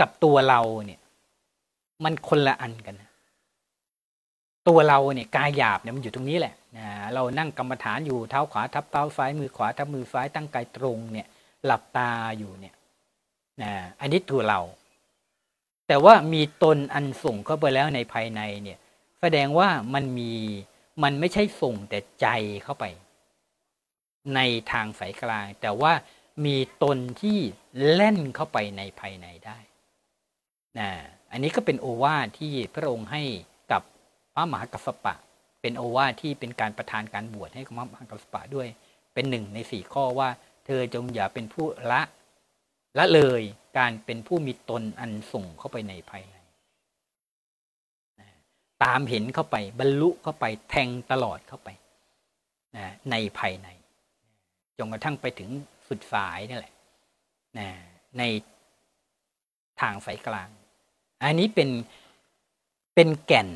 [0.00, 1.00] กับตัวเราเนี่ย
[2.04, 3.07] มันคนละอันกันนะ
[4.68, 11.26] ตัวเราเนี่ยกายหยาบเนี่ยมันอยู่ตรงนี้แหละนะเรานั่งกรรมฐานอยู่เท้าขวาทับเท้าซ้ายมือขวาทับมือซ้ายตั้งกายตรงเนี่ย
[11.64, 12.74] หลับตาอยู่เนี่ย
[13.62, 14.60] นะอันนี้ตัวเรา
[15.88, 18.78] แต่ว่ามีตนอันส่งเข้าไปแล้วในภายในเนี่ย
[19.20, 20.32] แสดงว่ามันมี
[21.02, 22.26] มันไม่ใช่ส่งแต่ใจ
[22.62, 22.84] เข้าไป
[24.34, 24.40] ใน
[24.72, 25.92] ทางสายกลาง แต่ว่า
[26.44, 27.38] มีตนที่
[27.94, 29.58] เล่นเข้าไปในภายในได้
[30.78, 30.90] นะ
[31.32, 33.22] อันนี้ก็เป็นโอวาทที่พระองค์ให้
[34.38, 35.14] ระมหากัสปะ
[35.60, 38.68] เป็นโอวาทที่เป็นการประทานการบวชให้กับพระมหากัสปะด้วย
[39.14, 40.28] เป็นหนึ่งในสี่ข้อว่า
[40.66, 42.00] เธอจงอย่าเป็นผู้ละ
[42.98, 43.42] ละเลย
[43.78, 46.36] การเป็นผู้มีตนอันส่งเข้าไปในภายใน
[48.84, 51.68] ตามเห็นเข้าไปบรรลุเข้าไปแทงตลอดเข้าไป
[53.10, 53.68] ในภายใน
[54.78, 55.50] จนกระทั่งไปถึง
[55.88, 56.74] สุดสายนี่แหละ
[58.18, 58.22] ใน
[59.80, 60.48] ทางสายกลาง
[61.22, 61.70] อันนี้เป็น
[62.94, 63.48] เป็นแก่น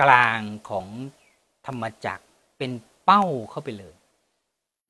[0.00, 0.40] กลาง
[0.70, 0.86] ของ
[1.66, 2.24] ธรรมจักร
[2.58, 2.70] เป็น
[3.04, 3.94] เป้าเข้าไปเลย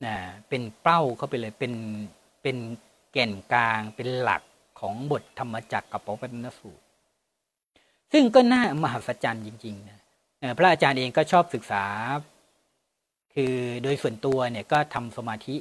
[0.05, 0.15] นะ
[0.49, 1.73] เป็นเป้าเข้าไปเลยเป็น
[2.43, 2.57] เป็น
[3.13, 4.43] แก่นกลางเป็นหลัก
[4.81, 6.85] ของบทธรรมจักรกับปปัตนสูตร
[8.13, 9.99] ซึ่งก็น่ามหัศจรรย์จริงๆนะ
[10.57, 11.85] พระอาจารย์เองก็ชอบศึกษา
[13.35, 15.57] คือโดยส่วนตัวเนี่ยก็ทำสมาธิ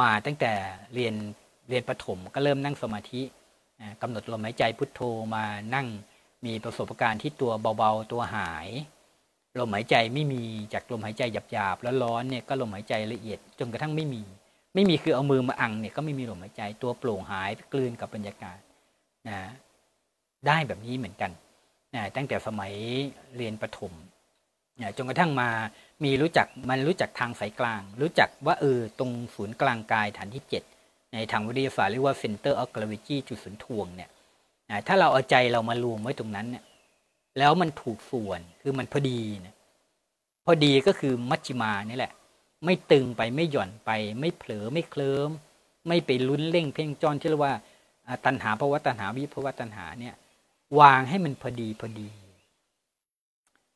[0.00, 0.52] มาตั้งแต่
[0.94, 1.14] เรียน
[1.68, 3.22] เรียนประถมก็เริ่มนั่งสมาธิ
[4.02, 5.00] กำหนดลมหายใจพุทโธ
[5.34, 5.86] มานั่ง
[6.46, 8.68] มีประสบการณ์ที่ตัวเบาๆ ตัวหาย
[9.58, 11.22] ลมหายใจไม่มีจากลมหายใจ
[11.52, 14.22] หยาบๆแล้วร้อนเนี่ยก็ลมหายใจละเอียดจนกระทั่งไม่มี
[14.74, 18.58] ไม่มีคือเอามือมาอังเนี่ยก็ไม่มีลมหายใจตัวโปร่งหายกลืนกับบรรยากาศ
[19.28, 19.38] นะ
[20.46, 21.30] ได้แบบนี้เหมือนกัน
[21.94, 22.72] นะตั้งแต่สมัย
[23.36, 23.92] เรียนประถม
[24.80, 25.48] นะจนกระทั่งมา
[26.04, 30.44] มีรู้จักมันรู้จักทางสายกลาง รู้จักว่าเออตรงศูนย์กลางกายฐานที่
[30.78, 34.10] 7 ในทางวิทยาศาสตร์เรียกว่า center of gravity จุดศูนย์ถ่วงเนี่ย
[34.86, 36.64] ถ้าเราเอาใจเรามารวมไว้ตรงนั้นเนี่ย
[37.38, 39.54] แล้วมันถูกส่วนคือมันพอดีนะ
[40.46, 42.12] พอดีก็คือมัชชิมานี่แหละ
[42.64, 43.90] ไม่ตึงไปไม่หย่อนไป
[44.20, 45.30] ไม่เผลอไม่เคลิ้ม
[45.88, 47.54] ไม่ไปลุ้นเร่งเพ่งจ้อนที่เรียกว่า
[48.24, 50.14] ตัณหาภาวะตัณหาวิภาวะตัณหาเนี่ย
[50.80, 52.08] วางให้มันพอดีพอดี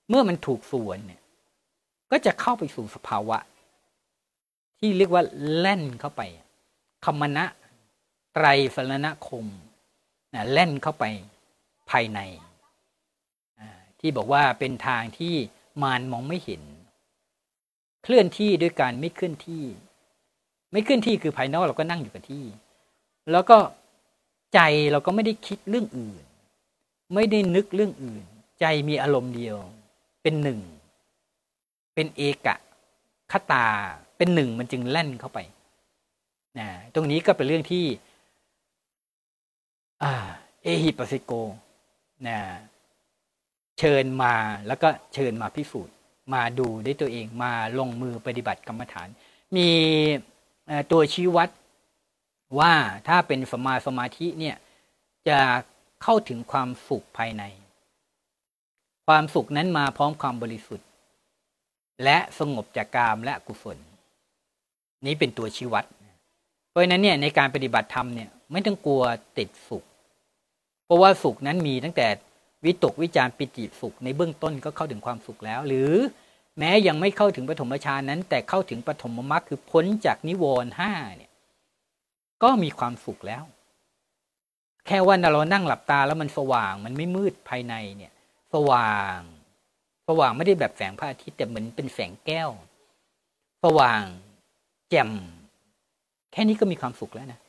[0.08, 1.20] เมื่อมันถูกส่วนเนี่ย
[2.10, 3.38] ก็จะเข้าไปสู่สภาวะ
[4.78, 5.22] ที่เรียกว่า
[5.56, 6.22] แล่นเข้าไป
[7.04, 7.44] คมณะ
[8.34, 9.46] ไตรสรณคม
[10.34, 11.04] นะแล่นเข้าไป
[11.90, 12.20] ภายใน
[14.00, 15.34] ที่บอกว่าเป็นทางที่
[15.82, 16.62] มารมองไม่เห็น
[18.02, 19.64] เคลื่อนที่ด้วยการไม่เคลื่อนที่
[20.72, 22.44] ไม่เคลื่อนที่คือภายนอกเราก็นั่งอยู่กับที่
[23.32, 23.58] แล้วก็
[24.54, 24.60] ใจ
[24.92, 26.22] เราก็ไม่ได้คิดเรื่องอื่น
[27.14, 28.24] ไม่ได้นึกเรื่องอื่น
[28.60, 29.56] ใจมีอารมณ์เดียว
[30.22, 30.60] เป็นหนึ่ง
[31.94, 32.56] เป็นเอกะ
[33.32, 33.66] คตา
[34.16, 35.38] เป็นหนึ่งมันจึงแล่นเข้าไป
[36.58, 37.84] นะตรงนี้ก็เป็นเรื่องที่
[40.62, 41.32] เอฮิปัสโก
[42.26, 42.38] นะ
[43.78, 44.34] เชิญมา
[44.66, 45.94] แล้วก็เชิญมาพิสูจน์
[46.34, 49.08] มาดูด้วยตัวเองมาลงมือปฏิบัติกรรมฐาน
[49.56, 49.68] มี
[50.92, 51.48] ตัวชี้วัด
[52.58, 52.72] ว่า
[53.08, 54.56] ถ้าเป็นสมาสมาธิเนี่ย
[55.28, 55.38] จะ
[56.02, 57.42] เข้าถึงความสุขภายใน
[59.06, 60.88] ความสุขนั้นมาพร้อมความบริสุทธิ์
[62.04, 63.78] และสงบจากกามและกุศล
[65.06, 65.84] นี้เป็นตัวชี้วัด
[66.68, 69.02] เพราะนั้นเนี่ยในการปฏิบัติธรรมเนี่ยไม่ต้องกลัว
[69.38, 69.84] ติดสุข
[70.92, 72.06] ราะว่าสุขนั้นมีตั้งแต่
[72.64, 75.92] วิตกวิจารปิจิสุขในเบื้องต้นก็เข้าถึงความสุขแล้ว หรือ
[76.58, 81.30] แม้ยังไม่เข้าถึงปฐมฌานนั้น แต่เข้าถึงปฐมมรรคคือพ้นจากนิวรณ์ห้าเนี่ย
[82.42, 83.44] ก็มีความสุขแล้ว
[84.86, 88.12] แค่ว่าเรานั่งหลับตาแล้วมันสว่าง มันไม่มืดภายในเนี่ย
[88.54, 89.18] สว่าง
[90.08, 92.50] สว่างไม่ได้แบบแสงพระอาทิตย์แต่เหมือนเป็นแสงแก้ว
[93.64, 94.02] สว่าง
[94.90, 95.10] แจ่ม
[96.32, 97.40] แค่นี้ก็มีความสุขแล้วนะ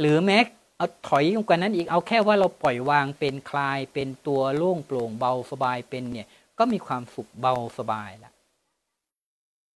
[0.00, 0.38] หรือแม้
[0.76, 6.26] เอาถอยลงกว่านั้นอีกเอาแค่ว่าเราปล่อยวางเป็นคลายเป็นตัวโล่งโปร่งเบาสบายเป็นเนี่ย
[6.58, 8.32] ก็มีความสุขเบาสบายละ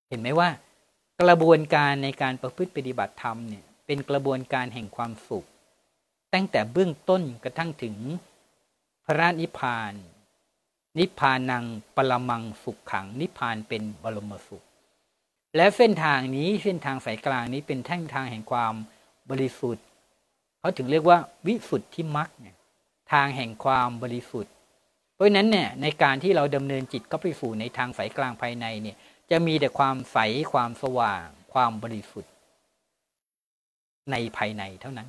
[0.08, 0.48] เห็นไหมว่า
[1.20, 5.46] กระบวนการในการประพฤติปฏิบัติธรรมเนี่ย เป็นกระบวนการแห่งความสุข
[6.34, 7.96] ตั้งแต่เบื้องต้นกระทั่งถึง
[9.06, 9.94] พระนิพพาน
[10.98, 11.64] นิพพานัง
[11.96, 14.64] ปรมังสุขขัง นิพพานเป็นบรมสุข
[15.56, 18.74] และเส้นทางนี้เส้นทางสายกลางนี้เป็นแท่งทางแห่งความ
[19.30, 19.86] บริสุทธิ์
[20.60, 22.56] เขาถึงเรียกว่าวิสุทธิมรรคเนี่ย
[23.12, 24.52] ทางแห่งความบริสุทธิ์
[25.14, 28.96] เพราะนั้นเนี่ยในการที่เราดำเนินจิตก็ไปสู่ในทางสายกลางภายในเนี่ย
[29.30, 30.18] จะมีแต่ความใส
[30.52, 32.32] ความสว่าง ความบริสุทธิ์
[34.10, 35.08] ในภายในเท่านั้น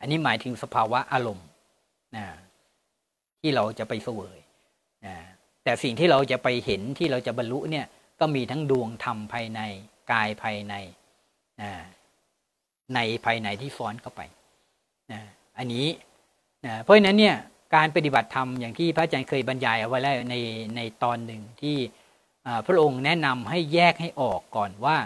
[0.00, 1.48] อันนี้หมายถึงสภาวะอารมณ์
[3.40, 4.38] ที่เราจะไปเสวย
[5.64, 7.86] แต่สิ่งที่เราจะไปเห็นที่เราจะบรรลุเนี่ย
[8.20, 9.60] ก็มีทั้งดวงธรรมภายใน
[10.12, 10.74] กายภายใน
[12.94, 14.20] ในภายในที่ฟ้อนเข้าไป
[15.12, 15.20] นะ
[15.58, 15.86] อันนี้
[16.66, 17.36] นะเพราะฉะนั้นเนี่ย
[17.74, 20.36] การปฏิบัติธรรมอย่างที่พระอาจารย์เคยบรรยายเอาไว้แล้วใน
[20.76, 21.76] ในตอนหนึ่งที่
[22.66, 24.96] พระองค์แนะนำให้แยกให้ออกก่อนว่า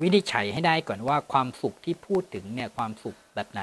[0.00, 3.62] วินิจฉัยให้ได้ก่อนว่าความสุขที่พูดถึงเนี่ยความสุขแบบไหน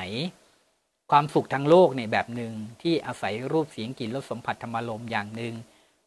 [1.11, 5.53] ความสุขทางโลกเนี่ยแบบหนึ่งที่อาศัยรูปเสียงกลิ่นรสสัมผัสธรรมารมอย่างหนึ่ง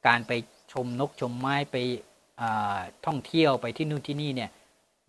[0.06, 0.32] การไป
[0.72, 1.76] ชมนกชมไม้ไป
[3.06, 4.50] ท่องเที่ยวไปที่นู่นที่นี่เนี่ย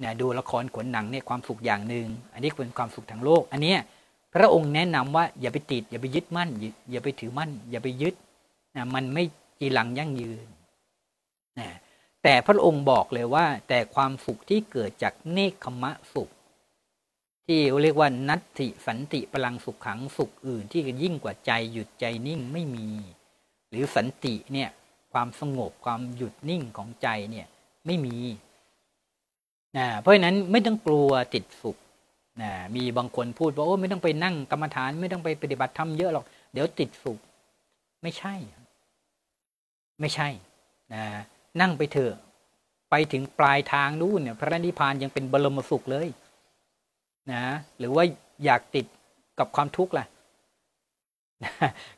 [0.02, 3.76] นี่ยดูละครขนหนังเนี่ยความสุขอย่างหนึ่งอันนี้เป็นความสุขทางโลก อันนี้
[4.34, 6.50] พระองค์แนะนำว่าอย่าไปติด อย่าไปยึดมั่น
[6.92, 8.16] อย่าไปถือมั่น อย่าไปยึด
[8.76, 9.24] นะมันไม่
[9.60, 10.48] จีหลังยั่งยืน
[11.60, 11.68] นะ
[12.24, 16.30] แต่พระองค์บอกเลยว่า แต่ความสุขที่เกิดจากเนคขมะสุข
[17.46, 22.88] ที่เรียกว่านัตติสันติพลังสุขขังสุขอื่น ที่ยิ่งกว่าใจหยุดใจนิ่งไม่มี
[23.70, 24.70] หรือสันติเนี่ย
[25.14, 27.48] ความสงบความหยุดนิ่งของใจเนี่ย
[27.86, 28.16] ไม่มี
[29.78, 31.78] นะเพราะฉะนั้นไม่ต้องกลัวติดสุข
[32.42, 37.20] นะมีบางคนพูดว่าโอ้ไม่ต้องไปนั่งกรรมฐานไม่ต้องไปปฏิบัติธรรมเยอะหรอก เดี๋ยวติดสุข
[38.04, 38.36] ไม่ใช่
[40.00, 40.28] ไม่ใช่
[40.94, 41.04] นะ
[41.62, 42.14] นั่งไปเถอะ
[42.90, 46.08] ไปถึงปลายทางนู่นเนี่ยพระนิพพานยังเป็นบรมสุขเลย
[47.32, 47.44] นะ
[47.80, 48.04] หรือว่า
[48.46, 48.86] อยากติด
[49.40, 50.06] กับความทุกข์ล่ะ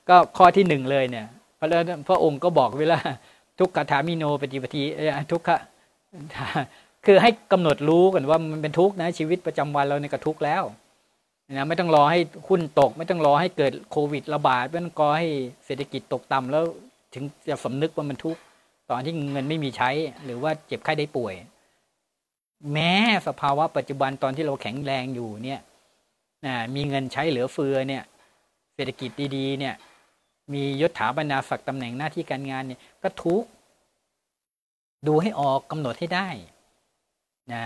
[0.10, 1.26] ก็ข้อที่หนึ่งเลยเนี่ย
[1.60, 1.68] พระ
[2.08, 3.00] พระองค์ก็บอกเวลา
[3.60, 4.84] ทุกขถามิโนปฏิปที
[5.32, 5.58] ทุกขะ
[7.06, 10.64] คือให้กำหนดรู้กันว่ามันเป็นทุกข์นะชีวิตประจำวันเราในกระทุกข์แล้ว
[11.58, 15.28] นะไม่ต้องรอให้หุ้นตก ไม่ต้องรอให้เกิดโควิดระบาดไม่ต้องรอให้
[15.66, 16.64] เศรษฐกิจตกต่ำแล้ว
[17.14, 18.41] ถึงจะสำนึกว่ามันทุกข์
[18.89, 19.89] ตอนที่เงินไม่มีใช้
[20.26, 21.34] หรือว่าเจ็บไข้ได้ป่วย
[22.74, 22.91] แม้
[23.28, 25.60] สภาวะปัจจุบันตอนที่เราแข็งแรงอยู่เนี่ย
[26.45, 28.04] นะมีเงินใช้เหลือเฟือเนี่ย
[28.76, 29.76] เศรษฐกิจดีๆ เนี่ย
[30.54, 33.50] มียศถาบรรดาศักดิ์ตำแหน่งหน้าที่การงานเนี่ยก็ทุกข์
[35.08, 36.30] ดูให้ออกกำหนดให้ได้
[37.54, 37.64] นะ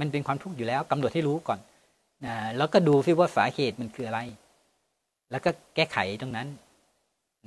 [0.00, 1.58] มันเป็นความทุกข์อยู่แล้วกำหนดให้รู้ก่อน
[2.26, 4.20] นะแล้วก็ดูซิว่าสาเหตุมันคืออะไร
[5.30, 6.48] แล้วก็แก้ไขตรงนั้น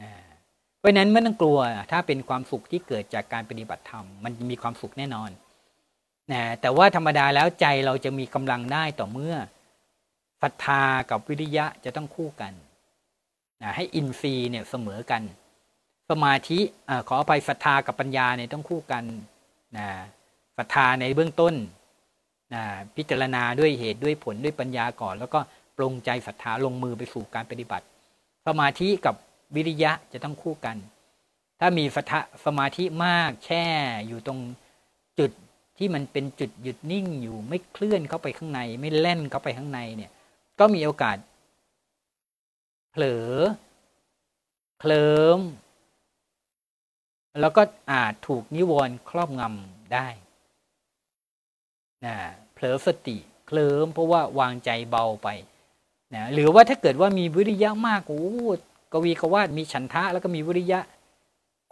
[0.02, 0.12] นะ
[0.80, 1.58] เพราะนั้นไม่ต้องกลัว
[1.92, 5.30] ถ้าเป็นความสุขที่เกิดจากการปฏิบัติธรรม มันมีความสุขแน่นอน
[6.32, 9.36] นะแต่ว่าธรรมดาแล้วใจเราจะมีกำลังได้ต่อเมื่อ
[10.42, 12.54] ศรัทธากับวิริยะจะต้องคู่กัน
[13.62, 15.22] นะให้อินทรีย์เนี่ยเสมอกัน
[16.10, 16.60] สมาธิ
[16.90, 19.04] อขออภัยศรัทธากับปัญญาเนี่ยต้องคู่กัน
[19.78, 19.88] นะ
[20.58, 21.54] ศรัทธาในเบื้องต้น
[22.54, 22.64] นะ
[22.96, 25.40] พิจารณาด้วยเหตุด้วยผลด้วยปัญญาก่อน แล้วก็
[25.78, 27.86] ปรงใจศรัทธาลงมือไปสู่การปฏิบัติ
[28.48, 29.16] สมาธิกับ
[29.56, 30.78] วิริยะจะต้องคู่กัน
[31.60, 32.14] ถ้ามีสถ
[32.46, 33.66] สมาธิมากแช่
[34.08, 34.40] อยู่ตรง
[35.20, 35.32] จุด
[35.78, 40.12] ที่มันเป็นจุดหยุดนิ่งอยู่ไม่เคลื่อนเข้าไปข้างใน ไม่แล่นเข้าไปข้างในเนี่ย
[40.60, 41.18] ก็มีโอกาส
[42.92, 43.30] เผลอ
[44.80, 45.40] เคลิ้ม
[47.40, 50.08] แล้วก็อาจถูกนิวรณ์ครอบงำได้
[52.06, 52.16] นะ
[52.54, 55.28] เผลอสติเคลิ้มเพราะว่าวางใจเบาไป
[56.16, 58.24] นะหรือว่าถ้าเกิดว่ามีวิริยะมากโอ้
[58.92, 60.80] กวีกวาดมีฉันทะแล้วก็มีวิริยะ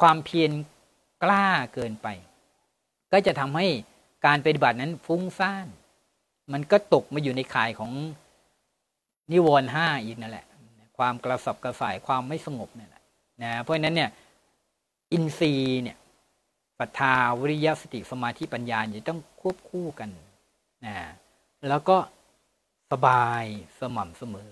[0.01, 0.51] ความเพียร
[1.23, 2.07] กล้าเกินไป
[3.11, 3.67] ก็จะทำให้
[4.25, 5.67] การปฏิบัตินั้นฟุ้งซ่าน
[6.53, 7.91] มันก็ตกมาอยู่ในข่ายของ
[9.31, 10.45] นิวรณ์ห้าอีกนั่นแหละ
[10.97, 13.03] ความกระสับกระส่ายความไม่สงบนี่นแหละ
[13.43, 14.09] นะเพราะฉะนั้นเนี่ย
[15.11, 15.97] อินทรีย์เนี่ย
[16.81, 20.09] ปัทาวิริยะสติสมาธิปัญญาจะต้องควบคู่กัน
[20.85, 20.95] นะ
[21.69, 21.97] แล้วก็
[22.91, 23.43] สบาย
[23.79, 24.51] สม่ำเสมอ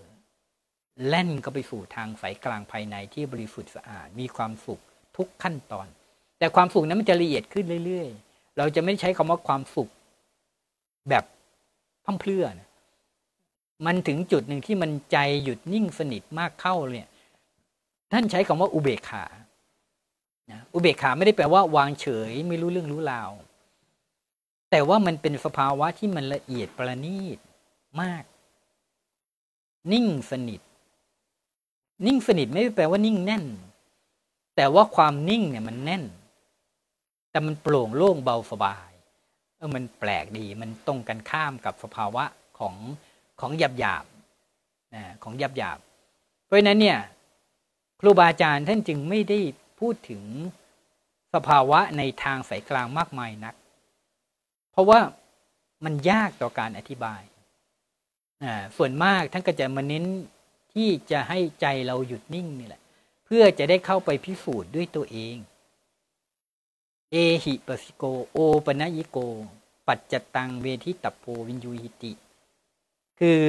[1.07, 4.81] แล่นก็ไปสู่ทางสายกลางภายในที่บริสุทธิ์สะอาดมีความสุข
[5.17, 5.87] ทุกขั้นตอน
[6.39, 9.89] แต่ความสุขนั้นมันจะละเอียดขึ้นเรื่อย ๆ เราจะไม่ใช้คำว่าความสุข
[11.09, 11.23] แบบ
[12.05, 12.69] พั่มเพลื่อนะ
[13.85, 17.07] มันถึงจุดหนึ่งที่มันใจหยุดนิ่งสนิทมากเข้าเนี่ย
[18.11, 19.25] ท่านใช้คำว่าอุเบกขา
[20.73, 23.31] อุเบกขาไม่ได้แปลว่าวางเฉย ไม่รู้เรื่องรู้ราว
[24.71, 27.39] แต่ว่ามันเป็นสภาวะที่มันละเอียดประณีต
[28.01, 28.23] มาก
[29.91, 30.61] นิ่งสนิท
[32.05, 33.45] นิ่งสนิทไม่ได้แปลว่านิ่งแน่น
[34.55, 36.03] แต่ว่าความนิ่งเนี่ยมันแน่น
[37.31, 38.91] แต่มันโปร่งโล่งเบาสบาย
[39.55, 42.23] เออมันแปลกดีมันตรงกันข้ามกับสภาวะ
[42.59, 42.75] ของ
[43.39, 44.05] ของหยาบหยาบ
[44.95, 45.79] นะของหยาบหยาบ
[46.45, 46.99] เพราะนั้นเนี่ย
[47.99, 49.39] ครูบาอาจารย์ท่านจึงไม่ได้
[49.79, 50.23] พูดถึง
[51.33, 53.55] สภาวะในทางสายกลางมากมายนัก
[54.71, 54.99] เพราะว่า
[55.85, 57.21] มันยากต่อการอธิบาย
[58.77, 60.05] ส่วนมากท่านก็จะมาเน้น
[60.73, 62.81] ที่จะให้ใจเราหยุดนิ่งนี่แหละ
[63.25, 65.35] เพื่อจะได้เข้าไปพิสูจน์ด้วยตัวเอง
[67.11, 69.17] เอหิปัสโก โอปนยิโก
[69.87, 72.11] ปัจจตังเวทิตัปโพวินยูหิติ
[73.19, 73.43] คือ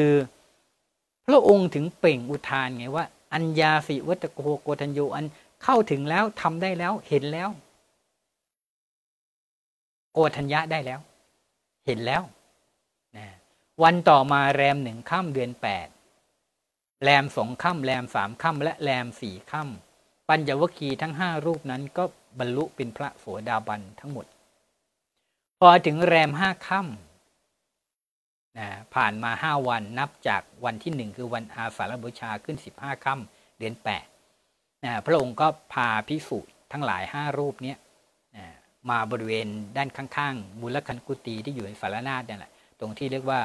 [1.26, 5.26] พระองค์ถึงเปล่งอุทานไงว่า อัญญาสิวัตโกโกทัญโยอัน
[5.64, 7.50] เข้าถึงแล้วทำได้แล้ว เห็นแล้ว
[10.12, 11.00] โกธัญญะได้แล้ว
[11.86, 12.22] เห็นแล้ว
[13.16, 13.26] นะ
[13.82, 15.88] วันต่อมาแรมหนึ่งค่ำเดือนแปด
[17.02, 22.04] แรมสองค่ำแรมสามค่ำและแรมสี่ค่ำปัญญวคีทั้งห้ารูปนั้นก็
[22.38, 24.26] บรรลุเป็นพระโสดาบันทั้งหมด
[25.60, 34.06] พอถึงแรมห้าค่ำนะผ่านมาห้าวันนับจากวันที่หนึ่งคือวันอาสาฬบูชาขึ้นสิบห้าค่ำเดือนแปด
[34.84, 36.38] นะพระองค์ก็พาพิสุ
[36.72, 37.74] ทั้งหลายห้ารูปนี้
[38.36, 38.46] นะ
[38.90, 43.40] มาบริเวณด้านข้างๆมูลคันกุตีที่อยู่ในสารนาฏนี่แหละตรงที่เรียกว่า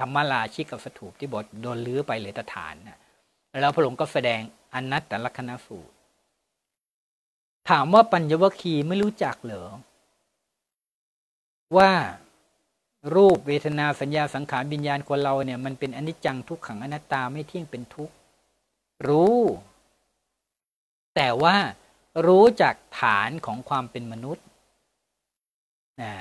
[0.00, 2.98] ธรรมราชิกับสถูปที่บทโดนลื้อไปเหลือแต่ฐานนะ
[3.60, 4.40] แล้วพระองค์ก็แสดง
[4.74, 5.94] อนัตตลักษณสูตร
[7.70, 9.68] ถามว่าปัญญวคีไม่รู้จักเหรอ
[11.76, 11.90] ว่า
[13.14, 18.14] รูปเวทนาสัญญาสังขารวิญญาณคนเราเนี่ยมันเป็นอนิจจังทุกขังอนัตตาไม่เที่ยงเป็นทุกข์
[19.08, 19.38] รู้
[21.16, 21.56] แต่ว่า
[22.26, 24.44] รู้จักฐานของความเป็นมนุษย์
[26.02, 26.12] นะ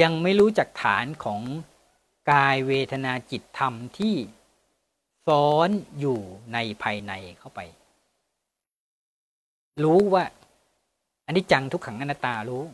[0.00, 1.40] ยังไม่รู้จักฐานของ
[2.30, 4.14] กายเวทนาจิตธรรมที่
[5.26, 5.68] ซ้อน
[6.00, 6.18] อยู่
[6.52, 7.60] ในภายในเข้าไป
[9.82, 10.24] รู้ว่า
[11.26, 12.64] อันนี้จังทุกขังอนัตตารู้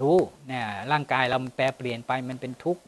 [0.00, 0.16] รู้
[0.50, 2.82] นี่ยร่างกายเราแปรเปลี่ยนไปมันเป็นทุกข์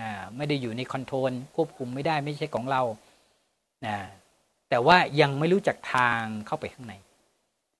[0.00, 2.82] นะไม่ได้อยู่ในคอนโทรลควบคุมไม่ได้ไม่ใช่ของเรา
[3.86, 3.96] นะ
[4.68, 6.94] แต่ว่ายังไม่รู้จักทางเข้าไปข้างใน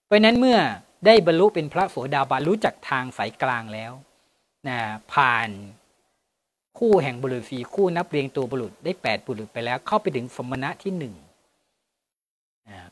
[0.05, 0.59] เพราะนั้นเมื่อ
[1.07, 3.93] ได้บรรลุเป็นพระโสดาบันรู้จักทางสายกลางแล้ว
[4.69, 4.79] นะ
[5.13, 5.51] ผ่าน
[6.79, 11.15] คู่แห่งบุรุษสีคู่นับเรียงตัวบุรุษได้แปดบุรุษไปแล้ว เข้าไปถึงสมณะที่หนึ่ง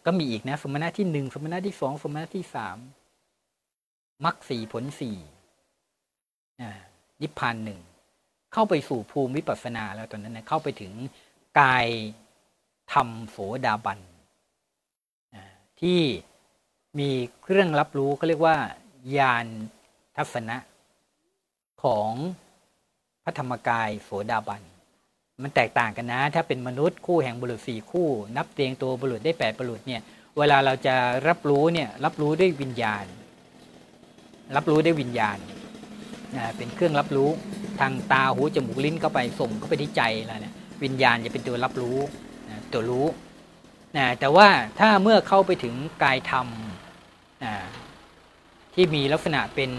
[0.04, 2.78] ก็มีอีกนะสมณะที่หนึ่งสมณะที่สองสมณะที่สาม
[4.24, 5.16] มรรคสี่ผลสี่
[7.20, 7.80] นิพพานหนึ่ง
[8.52, 10.92] เข้าไปสู่ภูมิวิปัสสนาแล้วตอนนั้นนะเข้าไปถึง
[11.60, 11.86] กาย
[12.92, 13.98] ธรรมโสดาบัน
[15.80, 16.00] ที่
[16.98, 17.10] มี
[17.42, 18.56] เครื่องรับรู้เขาเรียกว่า
[19.16, 19.46] ญาณ
[20.16, 20.56] ทัศนะ
[21.82, 22.10] ของ
[23.24, 24.62] พระธรรมกายโสดาบัน
[25.42, 30.02] มันแตกต่างกันนะ ถ้าเป็นมนุษย์คู่แห่งบุรุษสี่คู่ นับเรียงตัวบุรุษได้แปดบุรุษเนี่ย
[30.38, 30.94] เวลาเราจะ
[31.28, 33.06] รับรู้เนี่ยรับรู้ด้วยวิญญาณ
[34.56, 35.38] รับรู้ด้วยวิญญาณ
[36.56, 37.30] เป็นเครื่องรับรู้
[37.80, 41.98] ทางตาหูจมูกลิ้นเข้าไปส่งเข้าไปที่ใจแล้วเนี่ยวิญญาณจะเป็นตัวรับรู้
[42.72, 43.06] ตัวรู้
[43.96, 44.48] นะแต่ว่า
[44.78, 46.46] ถ้าเมื่อเข้าไปถึงกายธรรม
[47.44, 47.54] นะ
[48.74, 49.70] ที่มีลักษณะเป็น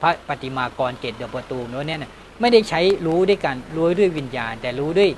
[0.00, 5.10] พระปฏิมากรเกตเดอะประตูโน้นเนี่ยนะไม่ได้ใช้รู้ด้วยการรู้ด้วยวิญญาณ แต่รู้ด้วย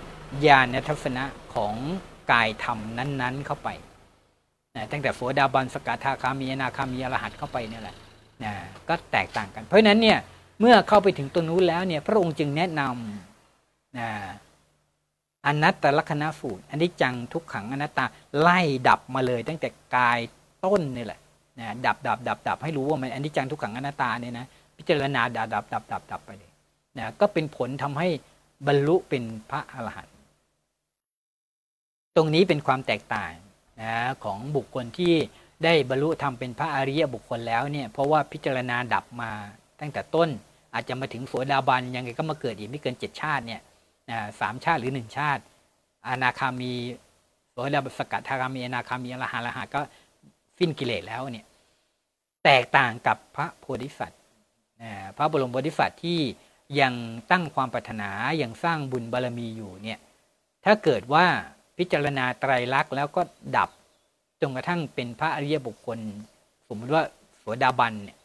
[0.46, 1.24] ญาณทัศนะ
[1.54, 1.74] ของ
[2.32, 3.68] กายธรรมนั้น ๆ เข้าไป
[4.76, 7.96] นะตั้งแต่โสดาบันสกทาคามีอนาคามีอรหัตเข้าไปเนี่ยแหละ
[8.44, 8.52] นะ
[8.88, 10.18] ก็แตกต่างกัน เพราะฉะนั้นเนี่ย
[10.60, 14.08] เมื่อเข้าไปถึงตรงนู้นแล้วเนี่ยพระองค์จึงแนะนำนะ
[15.48, 18.04] อนัตตลักษณะสูตรอันนี้จังทุกขังอนัตตา
[18.40, 20.18] ไล่ดับมาเลย ตั้งแต่กาย
[20.64, 21.20] ต้นนี่แหละ
[21.58, 24.46] นะดับดับดับดับให้รู้ว่ามันอันนี้จังทุกขังอนัตตาเนี่ยนะ
[24.76, 26.52] พิจารณาดับดับดับดับดับไปเลย
[26.98, 28.08] นะก็เป็นผลทำให้
[28.66, 30.16] บรรลุเป็นพระอรหันต์
[32.16, 33.32] ตรงนี้เป็นความแตกต่าง
[33.82, 33.94] นะ
[34.24, 35.14] ของบุคคลที่
[35.64, 39.30] ได้บรรลุทำเป็นพระอริยบุคคลแล้วเนี่ยเพราะว่าพิจารณาดับมา
[39.80, 40.28] ตั้งแต่ต้น
[40.74, 43.60] อาจจะมาถึงโสดาบันยังไงก็มาเกิดอีกไม่เกินเจ็ดชาติเนี่ย
[44.40, 45.42] สามชาติหรือหนึ่งชาติ
[46.08, 46.72] อนาคามี
[47.50, 49.80] โสดาบันสกัดทาคามีอนาคามีอรหันต์อรหันต์ก็
[50.58, 51.46] สิ้นกิเลสแล้วเนี่ย
[52.44, 54.20] แตกต่างกับพระโพธิสัตว์
[55.16, 56.20] พระบรมโพธิสัตว์ที่
[56.80, 56.94] ยัง
[57.30, 58.10] ตั้งความปรารถนา
[58.42, 59.98] ยังสร้างบุญบารรมีอยู่เนี่ย
[60.64, 61.24] ถ้าเกิดว่า
[61.78, 63.22] พิจารณาไตรลักษณ์แล้วก็
[63.56, 63.70] ดับ
[64.40, 65.98] จนกระทั่งเป็นพระอริยบุคคล
[66.68, 67.02] สมมติว่า
[67.38, 68.18] โสดาบันเนี่ย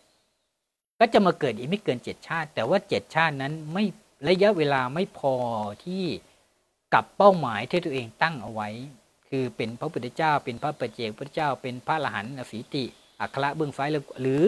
[1.00, 3.86] ก็จะมาเกิดอีกไม่เกินเจ็ดชาติ แต่ว่าเจ็ดชาตินั้นไม่
[4.30, 5.36] ระยะเวลาไม่พอ
[5.84, 6.04] ที่
[6.94, 8.70] กับเป้าหมายที่ตัวเองตั้งเอาไว้
[9.30, 12.84] คือเป็นพระพุทธเจ้า เป็นพระปัจเจกพระเจ้า เป็นพระอรหันต์อสีติ
[13.20, 13.86] อัคระเบื้องฟ้า
[14.22, 14.44] หรือ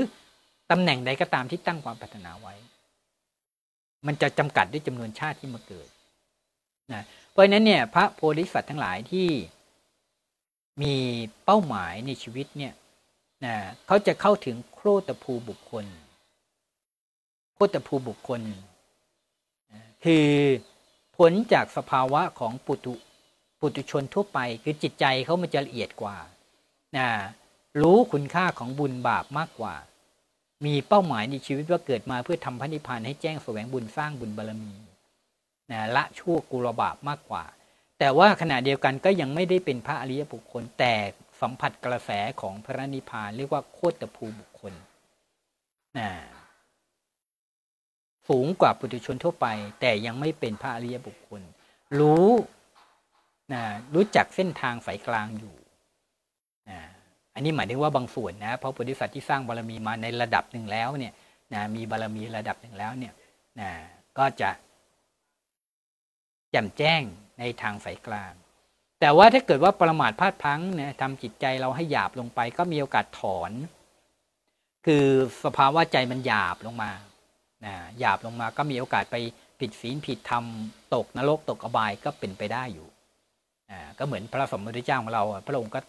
[0.72, 2.56] ตำแหน่งใดก็ตามที่ตั้งความปรารถนาไว้
[4.06, 5.88] มันจะจำกัดด้วยจำนวนชาติที่มาเกิด
[6.94, 9.28] นะเพราะฉะนั้นเนี่ยพระโพธิสัตว์ทั้งหลายที่
[10.82, 10.96] มี
[11.46, 12.74] เป้าหมายในชีวิตเนี่ย
[13.46, 13.56] นะ
[13.88, 15.86] เขาจะเข้าถึงโคตภูบุคคล
[17.54, 18.42] โคตภูบุคคล
[20.06, 20.30] คือ
[21.18, 22.96] ผลจากสภาวะของปุตุ
[23.60, 26.18] ปุตุชนทั่วไป คือจิตใจเขามันจะละเอียดกว่า
[26.98, 27.08] นะ
[27.82, 29.76] รู้คุณค่าของบุญบาปมากกว่า
[30.66, 34.74] มีเป้าหมายในชีวิตว่าเกิดมาเพื่อทำพระนิพพานให้แจ้งแสวงบุญสร้างบุญบารรมี
[35.72, 37.44] นะละชั่วกุรบาปมากกว่า
[38.00, 40.94] แต่ว่าขณะเดียวกันก็ยังไม่ได้เป็นพระอริยบุคคล แต่
[41.42, 44.74] สัมผัสกระแสของพระนิพพานเรียกว่าโคตรภูบุคคล
[45.98, 46.10] นะ
[48.30, 49.48] สูงกว่าปุถุชนทั่วไป
[49.82, 51.42] แต่ยังไม่เป็นพระอริยบุคคล
[52.00, 52.30] รู้
[53.54, 53.64] นะ
[53.94, 55.56] รู้จักเส้นทางสายกลางอยู่
[56.70, 56.80] นะ
[57.34, 61.14] อันนี้หมายถึงว่าบางส่วนนะเพราะบริษัทที่สร้างบารมีมาในระดับหนึ่งแล้วเนี่ย
[61.54, 63.14] นะมีบารมีระดับหนึ่งแล้วเนี่ย
[63.60, 63.70] นะ
[64.18, 64.50] ก็จะ
[66.52, 67.02] แจ่มแจ้ง
[67.40, 68.34] ในทางสายกลาง
[69.00, 73.52] แต่ว่าถ้าเกิดว่าประมาทพลาดพลั้งนี่ยทำจิตใจเราให้หยาบลงไป ก็มีโอกาสถอน
[74.86, 75.06] คือ
[75.46, 76.92] สภาวะใจมันหยาบลงมา
[77.66, 79.16] นะหยาบลงมาก็มีโอกาสไป
[79.60, 80.44] ผิดศีลผิดธรรม
[80.94, 82.88] ตกนรกตกอบายก็เป็นไปได้อยู่
[83.72, 85.80] อ่าก็เหมือนพระสมมติเจ้าของเรา พระองค์ก็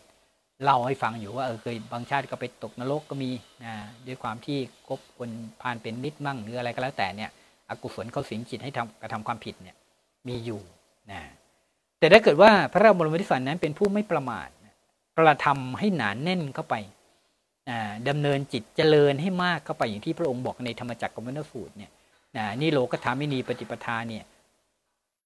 [0.64, 3.31] เล่าให้ฟังอยู่ว่าเออเคยบางชาติก็ไปตกนรกก็มี
[3.64, 3.72] นะ
[4.07, 4.59] ด้วยความที่
[4.89, 7.31] คบคนพานเป็นนิดมั่งหรืออะไรก็แล้วแต่เนี่ย
[7.68, 9.77] อกุศลเขาสิงจิตให้ทำกระทำความผิดเนี่ย
[10.29, 10.61] มีอยู่
[11.11, 11.20] นะ
[11.99, 14.49] แต่ถ้าเกิดว่าพระราบรมธิสันนั้นเป็นผู้ไม่ประมาท
[15.18, 16.74] กระทำให้หนานแน่นเข้าไป
[18.09, 21.91] ดำเนินจิตเจริญให้มากเข้าไปอย่างที่พระองค์บอกในธรรมจักรกมลสูตรเนี่ย
[22.61, 24.25] นี่โลกธรรมินีปฏิปทาเนี่ย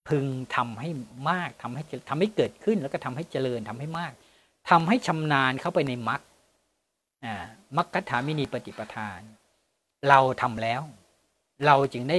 [0.09, 0.25] พึง
[0.57, 0.91] ทำให้
[1.31, 4.13] มากทำให้ทำให้เกิดขึ้นแล้วก็ทำให้เจริญทำให้มาก
[4.71, 6.21] ทำให้ชำนาญเข้าไปในมรรค
[7.77, 9.21] มรรคถามินีปฏิปทาน
[10.09, 10.83] เราทำแล้ว
[11.67, 12.19] เราจึงได้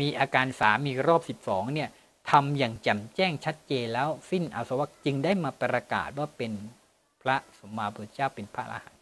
[0.00, 1.88] มีอาการสามีรอบสิบสองเนี่ย
[2.30, 6.52] ทำอย่างแจ่มแจ้งชัดเจนแล้วสิ้นอาสวะจึงได้มาประกาศว่าเป็น
[7.22, 9.00] พระสมมาพุทธเจ้าเป็นพระอรหันต์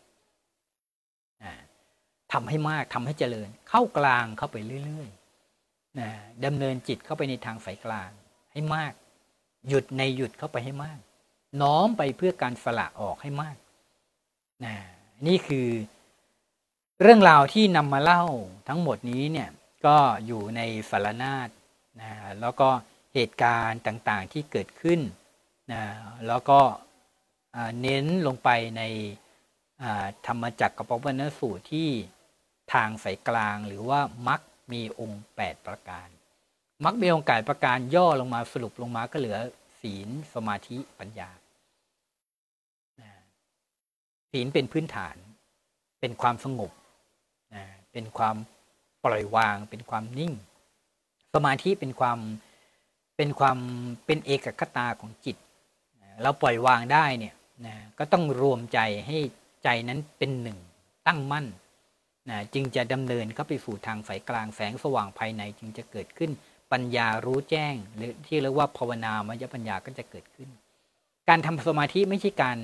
[2.33, 8.11] ทำให้มากทำให้เจริญ เข้ากลางเข้าไปเรื่อยๆดำเนินจิตเข้าไปในทางสายกลาง
[8.53, 8.93] ให้มาก
[9.69, 10.99] หยุดในหยุดเข้าไปให้มาก
[11.62, 13.57] น้อมไปเพื่อการสละออกให้มาก
[14.64, 14.75] นะ
[15.27, 15.69] นี่คือ
[17.03, 18.25] เรื่องราวที่นำมาเล่า
[18.69, 19.49] ทั้งหมดนี้เนี่ย
[19.87, 19.97] ก็
[20.27, 20.61] อยู่ใน
[20.91, 21.49] สารนาฏ
[22.01, 22.11] นะ
[22.41, 22.69] แล้วก็
[23.14, 25.01] เหตุการณ์ต่างๆที่เกิดขึ้น
[25.73, 25.83] นะ
[26.27, 26.61] แล้วก็
[27.80, 28.82] เน้นลงไปใน
[30.26, 31.88] ธรรมจักรกับปวัณสูตรที่
[32.72, 34.40] ทางสายกลางหรือว่ามัก
[34.72, 36.09] มีองค์ 8 ประการ
[36.84, 39.38] มักมีองค์การประการย่อลงมาสรุปลงมาก็เหลือ
[39.80, 41.30] ศีลสมาธิปัญญา
[44.32, 45.16] ศีลเป็นพื้นฐาน
[46.01, 46.70] เป็นความสงบ
[47.92, 48.36] เป็นความ
[49.05, 50.32] ปล่อยวาง เป็นความนิ่ง
[51.34, 52.18] สมาธิเป็นความ
[53.16, 53.59] เป็นความ
[54.07, 55.36] เป็นเอกคตาของจิต
[56.22, 57.34] เราปล่อยวางได้เนี่ย
[57.66, 59.18] นะก็ต้องรวมใจให้
[59.64, 60.59] ใจนั้นเป็นหนึ่ง
[61.06, 61.46] ตั้งมั่น
[62.30, 66.30] นะจึงจะดำเนินเข้าไปสู่ทางสายกลางแสงสว่างภายในจึงจะเกิดขึ้น
[66.72, 70.48] ปัญญารู้แจ้ง หรือที่เรียกว่าภาวนามยปัญญาก็จะเกิดขึ้น
[71.28, 72.59] การทำสมาธิไม่ใช่การ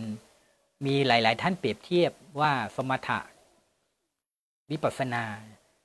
[0.86, 3.18] มีหลาย ๆ ท่านเปรียบเทียบว่าสมถะ
[4.70, 5.24] วิปัสนา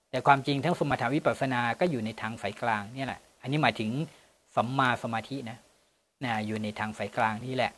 [0.09, 3.89] แต่ความจริงทั้งสมถาวิปัสสนาก็อยู่ในทางสายกลางนี่แหละ อันนี้หมายถึง
[4.55, 5.57] สัมมาสมาธินะ
[6.23, 7.71] นะอยู่ในทางสายกลางนี่แหละ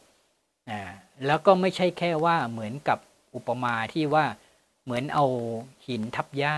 [0.70, 0.82] นะ
[1.26, 2.99] แล้วก็ไม่ใช่แค่ว่าเหมือนกับ
[3.36, 4.26] อุปมาที่ว่า
[4.84, 5.26] เหมือนเอา
[5.88, 6.55] หินทับหญ้า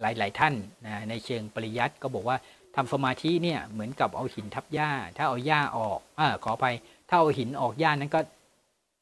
[0.00, 0.54] หลาย ๆ ท่าน
[0.86, 2.36] นะในเชิงปริยัติก็บอกว่า
[2.76, 6.66] ทำสมาธิเนี่ยเหมือนกับเอาหินทับหญ้า ถ้าเอาหญ้าออกอขอไป
[7.08, 8.20] ถ้าเอาหินออกหญ้านั้นก็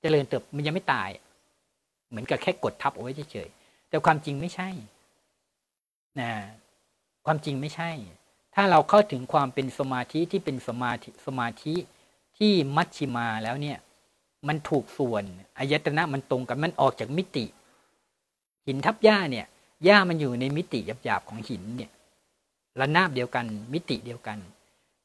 [0.00, 1.10] เจริญเติบมันยังไม่ตาย
[2.08, 4.68] เหมือนกับแค่กดทับเอาไว้เฉยๆแต่ความจริงไม่ใช่
[6.20, 6.32] นะ
[7.26, 7.90] ความจริงไม่ใช่
[8.54, 11.74] ถ้าเราเข้าถึงความเป็นสมาธิที่เป็นสมาธิสมาธิ
[12.38, 13.78] ที่มัชชิมาแล้วเนี่ย
[14.48, 15.24] มันถูกส่วน
[15.58, 17.44] อายตนะมันตรงกันมันออกจากมิติ
[18.66, 19.46] หินทับหญ้าเนี่ย
[19.84, 21.90] หญ้ามันอยู่ในมิติหยาบๆของหินเนี่ย
[22.80, 24.38] ระนาบเดียวกันมิติเดียวกัน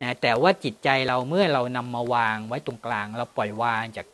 [0.02, 4.08] นะแต่ว่าจิตใจเราเมื่อเรานำมาวางไว้ตรงกลาง เราปล่อยวางจาก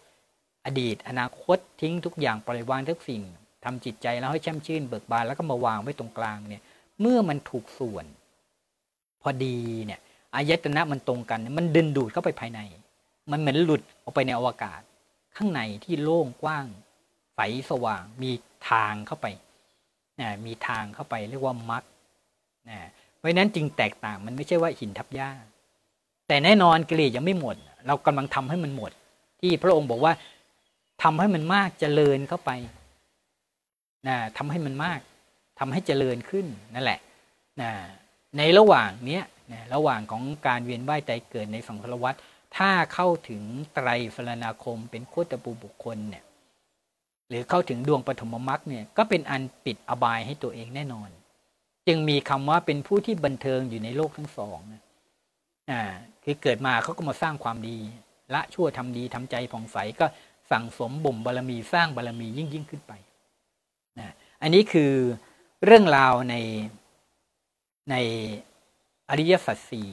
[0.66, 3.22] อดีต อนาคตทิ้งทุกอย่างปล่อยวางทุกสิ่ง
[3.64, 6.64] ทำจิตใจเราให้แช่มชื่นเบิกบานแล้วก็มาวางไว้ตรงกลางเนี่ย
[7.02, 8.06] เมื่อมันถูกส่วน
[9.22, 10.00] พอดีเนี่ย
[10.36, 12.60] อายตนะมันตรงกัน มันดึงดูดเข้าไปภายใน
[13.32, 14.82] มันเหมือนหลุดออกไปในอวกาศ
[15.36, 16.66] ข้างในที่โล่งกว้าง
[17.36, 18.32] ใสสว่าง มี
[18.70, 19.28] ทางเข้าไป
[20.20, 21.84] นะมีทางเข้าไปเรียกว่ามรค
[22.70, 22.80] นะ
[23.18, 25.32] เพราะนั้นจึงแตกต่างมันไม่ใช่ว่าหินทับหญ้า
[26.28, 27.56] แต่แน่นอนกิเลสยังไม่หมด
[27.88, 28.92] เรากำลังทำให้มันหมด
[29.42, 30.14] ที่พระองค์บอกว่า
[31.04, 32.52] ทำให้มันมากเจริญเข้าไป
[34.08, 35.00] นะทำให้มันมาก
[35.60, 36.46] ทำให้เจริญขึ้น
[36.76, 37.00] นั่นแหละ
[37.62, 37.72] นะ
[38.38, 42.16] ในระหว่างเนี้ยนะระหว่างของการเวียนว่ายใจเกิดในสังสารวัฏ
[42.58, 43.44] ถ้าเข้าถึง
[43.74, 46.24] ไตรสรณาคมเป็นโคตรปูบุคคลเนี่ย
[47.30, 51.10] หรือเข้าถึงดวงปฐมมรรคเนี่ยก็เป็นอันปิดอบายให้ตัวเองแน่นอน
[51.88, 54.60] จึงมีคำว่าเป็นผู้ที่บันเทิงอยู่ในโลกทั้งสอง
[55.72, 55.82] อ่า
[56.24, 57.78] คือเกิดมาเขาก็มาสร้างความดี
[58.34, 60.06] ละชั่วทำดีทำใจผ่องใสก็
[60.52, 62.94] สั่งสมบ่มบารมีสร้างบารมียิ่งยิ่งขึ้นไป
[64.00, 64.92] นะอันนี้คือ
[65.66, 66.36] เรื่องราวใน
[67.92, 67.96] ใน
[69.10, 69.90] อริยสัจสี่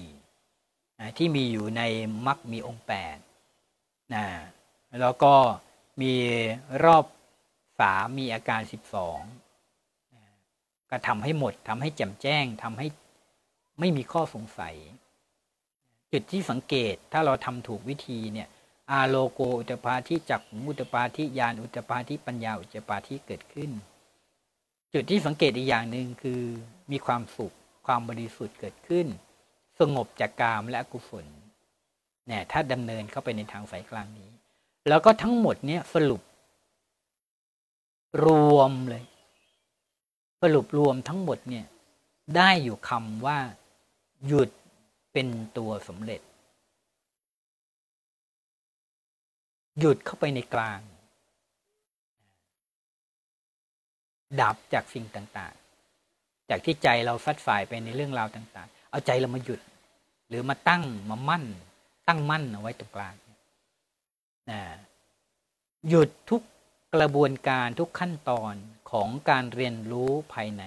[1.00, 1.82] นะที่มีอยู่ใน
[2.26, 3.16] มรรคมีองค์แปด
[4.14, 4.24] นะ
[5.00, 5.34] แล้วก็
[6.00, 6.14] มี
[6.84, 7.04] รอบ
[7.80, 9.20] สามีอาการสิบสอง
[10.90, 12.86] ก็ทำให้หมดทำให้แจ่มแจ้งทำให้
[13.80, 14.76] ไม่มีข้อสงสัย
[16.12, 18.48] จุดที่สังเกตถ้าเราทำถูกวิธีเนี่ย
[18.90, 23.70] อาโลโกอุตปาที่จักมุตปาที่ยานอุตปาที่ปัญญาอุตปาที่เกิดขึ้น
[24.94, 26.42] จุดที่สังเกตอีกอย่างหนึ่งคือ
[26.90, 27.54] มีความสุข
[27.86, 29.06] ความบริสุทธิ์เกิดขึ้น
[29.80, 31.26] สงบจากกามและอกุศล
[32.26, 34.30] เนี่ยถ้าดำเนินเข้าไปในทางสายกลางนี้
[34.88, 36.22] แล้วก็ทั้งหมดเนี่ยสรุป
[38.24, 38.26] ร
[38.56, 39.04] วมเลย
[40.42, 41.66] สรุปรวมทั้งหมดเนี่ย
[42.36, 43.38] ได้อยู่คำว่า
[44.26, 44.50] หยุด
[45.12, 46.20] เป็นตัวสำเร็จ
[49.78, 50.80] หยุดเข้าไปในกลาง
[54.40, 55.54] ดับจากสิ่งต่าง
[56.02, 59.60] ๆ จากที่ใจเราฟัดฝ่ายไปในเรื่องราวต่าง ๆ เอาใจเรามาหยุด
[60.30, 61.44] หรือมาตั้งมามั่น
[62.08, 63.14] ตั้งมั่นเอาไว้ตรงกลาง
[64.50, 64.60] นะ
[65.88, 66.42] หยุดทุก
[66.94, 68.54] กระบวนการทุกขั้นตอน
[68.90, 70.64] ของการเรียนรู้ภายใน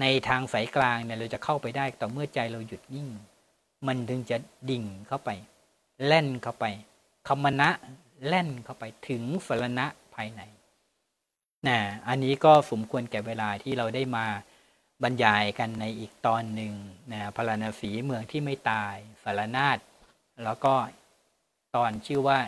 [0.00, 3.08] ในทางสายกลางเนี่ยเราจะเข้าไปได้ต่อเมื่อใจเราหยุดนิ่ง
[3.86, 4.36] มันถึงจะ
[4.70, 5.30] ดิ่งเข้าไป
[6.06, 6.64] แล่นเข้าไป
[7.28, 7.68] คมณะ
[8.26, 10.42] แล่นเข้าไปถึงสรณะภายใน
[11.68, 11.78] นะ
[12.08, 14.26] อันนี้ก็สมควรแก่เวลาที่เราได้มา
[15.02, 16.72] บรรยายกันในอีกตอนหนึ่ง
[17.12, 19.78] นะพราณสีเมืองที่ไม่ตายสารนาฏ
[20.44, 20.74] แล้วก็
[21.76, 22.38] ตอนชื่อว่า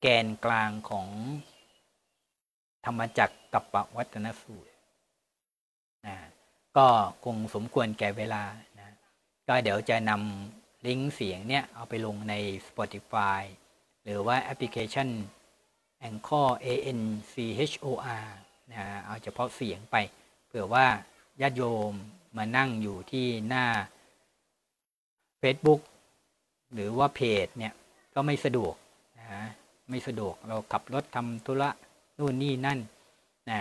[0.00, 1.08] แกนกลางของ
[2.86, 4.72] ธรรมจักรกับปวัตนสูตร
[6.06, 6.16] นะ
[6.76, 6.86] ก็
[7.24, 8.44] คงสมควรแก่เวลา
[8.78, 8.90] นะ
[9.48, 12.34] ก็เดี๋ยวจะนำลิงก์เสียงเนี่ย เอาไปลงใน
[12.66, 13.42] Spotify
[14.04, 15.08] หรือว่าแอปพลิเคชัน
[16.08, 16.66] Anchor A
[16.98, 17.00] N
[17.32, 17.34] C
[17.70, 17.86] H O
[18.24, 18.28] R
[18.72, 19.96] นะเอาเฉพาะเสียงไป
[20.46, 20.86] เผื่อว่า
[21.40, 21.92] ญาติโยม
[22.36, 23.64] มานั่งอยู่ที่หน้า
[25.42, 25.80] Facebook
[26.74, 27.72] หรือว่าเพจเนี่ย
[28.14, 28.74] ก็ไม่สะดวก
[29.18, 29.42] นะ
[29.90, 31.70] ไม่สะดวกเราขับรถทำธุระ
[32.18, 32.78] นู่นนี่นั่น
[33.50, 33.60] นะ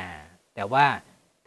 [0.55, 0.85] แต่ว่า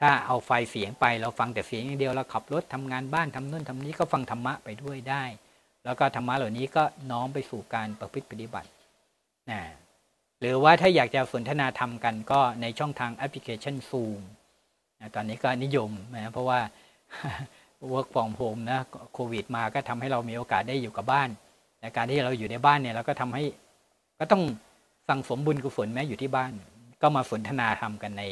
[0.00, 5.24] ถ้าเอาไฟเสียงไปเราฟังแต่เสียงอย่างเดียวเราขับรถทำงานบ้านทำนู่นทำนี้ก็ฟังธรรมะไปด้วยได้
[5.84, 8.68] แล้วก็ธรรมะเหล่านี้ก็น้อมไปสู่การประพฤติปฏิบัติ
[9.50, 9.60] นะ
[10.40, 14.20] หรือว่าถ้าอยากจะสนทนาธรรมกันก็ในช่องทางแอปพลิเคชัน Zoom
[15.14, 16.61] ตอนนี้ก็นิยมนะเพราะว่า
[17.92, 18.78] work from home นะ
[19.14, 21.28] โควิดมาก็ทำให้เรามีโอกาสได้อยู่กับบ้าน
[21.80, 23.44] ในการที่เราอยู่ในบ้านเนี่ยเราก็ทำให้
[24.18, 24.42] ก็ต้อง
[25.09, 26.53] สั่งสมบุญกุศลแม้อยู่ที่บ้าน
[27.03, 28.24] ก็มาสนทนาธรรมกันใน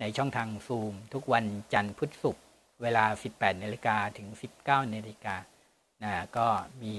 [0.00, 2.44] ในช่องทางซูม ทุกวันจันทร์พุธศุกร์
[2.82, 3.04] เวลา
[3.34, 4.28] 18นาฬิกาถึง
[4.62, 5.36] 19นาฬิกา
[6.02, 6.46] นะก็
[6.82, 6.94] มี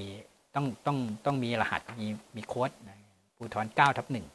[0.56, 2.98] ต้องต้องต้องมีรหัสมีมีโค้ดนะ
[3.36, 4.26] ภูทร9ทับหนึ่ง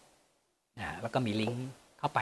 [0.78, 1.68] นะแล้วก็มีลิงก์
[1.98, 2.20] เข้าไป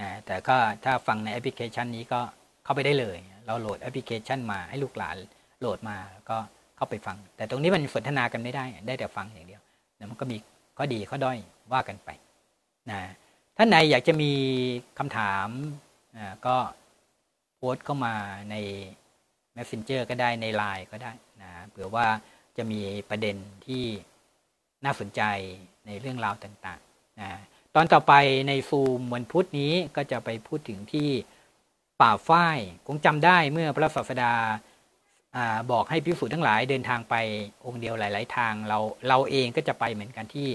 [0.00, 2.20] นะแต่ก็ถ้าฟังในแอปพลิเคชันนี้ก็
[2.64, 5.16] เข้าไปได้เลย เราโหลดแอปพลิเคชันมาให้ลูกหลาน
[5.60, 6.36] โหลดมาแล้วก็
[6.76, 9.62] เข้าไปฟัง แต่ตรงนี้มันสนทนากันไม่ได้ได้แต่ฟังอย่างเดียว
[9.96, 10.36] แล้วมันก็มี
[10.76, 11.38] ข้อดีข้อด้อย
[11.72, 12.08] ว่ากันไป
[12.90, 13.00] นะ
[13.56, 14.32] ท่านไหนอยากจะมี
[14.98, 15.48] คำถาม
[16.18, 16.56] นะก็
[17.56, 18.14] โพสต์เข้ามา
[18.50, 18.56] ใน
[19.56, 21.12] Messenger ก็ได้ใน Line ก็ได้
[21.42, 22.06] นะเผื่อว่า
[22.56, 22.80] จะมี
[23.10, 23.36] ประเด็น
[23.66, 23.84] ที่
[24.84, 25.22] น่าสนใจ
[25.86, 27.30] ในเรื่องราวต่างๆนะ
[27.74, 28.14] ตอนต่อไป
[28.48, 31.08] ในฟูมวันพุธนี้ก็จะไปพูดถึงที่
[32.00, 34.32] ป่าฝ้ายคงจำได้เมื่อพระศาสดา
[35.36, 35.38] อ
[35.70, 37.14] บอกให้พิสูจน์ทั้งหลายเดินทางไป
[37.66, 40.48] องค์เดียวหลาย ๆ ทางเราเราเองก็จะไปเหมือนกันที่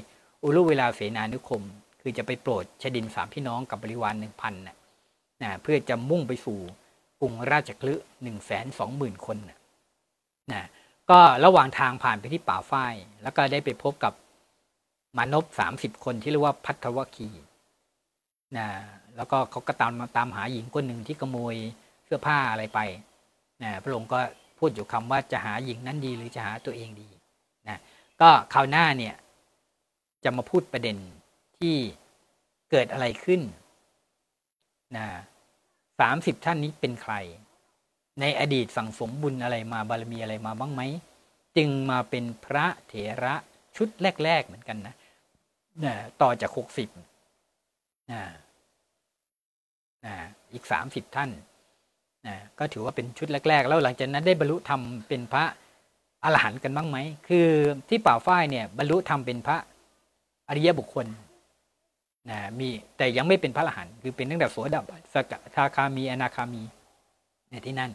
[0.43, 1.63] อุรุเวลาเสนานุคม
[2.01, 4.75] คือจะไปโปรดชดินสามพี่น้องกับบริวารหนึ่งพันนะ
[5.61, 6.59] เพื่อจะมุ่งไปสู่
[7.19, 7.93] กรุงราชคลึ
[8.23, 9.37] หนึ่งแสนสองหมื่นคน
[10.53, 10.65] นะ
[11.09, 12.93] ก็ระหว่างทางผ่านไปที่ป่าฝ้าย
[13.23, 14.13] แล้วก็ได้ไปพบกับ
[15.17, 17.29] มานพสามสิบคนที่เรียกว่าพัทวคี
[18.57, 18.67] นะ
[19.15, 21.55] แล้วก็เขาก็ตามมาตามหาหญิงคนหนึ่งที่ขโมย
[22.05, 22.79] เสื้อผ้าอะไรไป
[23.63, 24.19] นะพระองค์ก็
[24.59, 27.09] พูดอยู่คำว่าจะหาหญิงนั้นดีหรือจะหาตัวเองดี
[27.67, 27.77] นะ
[28.21, 29.15] ก็คราวหน้าเนี่ย
[30.23, 30.97] จะมาพูดประเด็น
[31.59, 31.75] ที่
[32.71, 33.41] เกิดอะไรขึ้น
[34.97, 35.05] นะ
[35.99, 37.13] สามสิบท่านนี้เป็นใคร
[38.19, 40.81] ในอดีตสั่งสมบุญอะไรมาบารมีอะไรมาบ้างไหม
[41.57, 42.93] จึงมาเป็นพระเถ
[43.23, 43.35] ระ
[43.77, 43.87] ชุด
[44.23, 44.95] แรก ๆ เหมือนกันนะ
[45.85, 46.89] นะต่อจากหกสิบ
[48.11, 48.21] นะ
[50.05, 50.15] นะ
[50.53, 51.29] อีกสามสิบท่าน
[52.27, 55.43] นะก็ถือว่าเป็นชุดแรก ๆ แล้วหลังจากนั้นได้บรรลุธรรมเป็นพระ
[56.23, 56.97] อรหันต์กันบ้างไหม
[57.27, 57.47] คือ
[57.89, 59.57] ที่ป่าฝ้ายเนี่ยบรรลุธรรมเป็นพระ
[60.49, 61.05] อริยบุคคล
[62.29, 62.67] นะมี
[62.97, 66.61] แต่ยังไม่เป็นพระอรหันต์คือเป็นตั้งแต่โสดาบันสกทาคามีอนาคามี
[67.49, 67.91] ในที่นั่น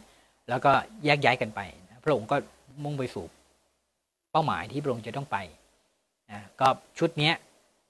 [0.49, 0.71] แล้วก็
[1.05, 1.61] แยกย้ายกันไป
[2.03, 2.35] พระองค์ก็
[2.83, 3.25] มุ่งไปสู่
[4.31, 5.37] เป้าหมายที่พระองค์จะต้องไป
[6.33, 6.67] นะก็
[6.99, 7.31] ชุดนี้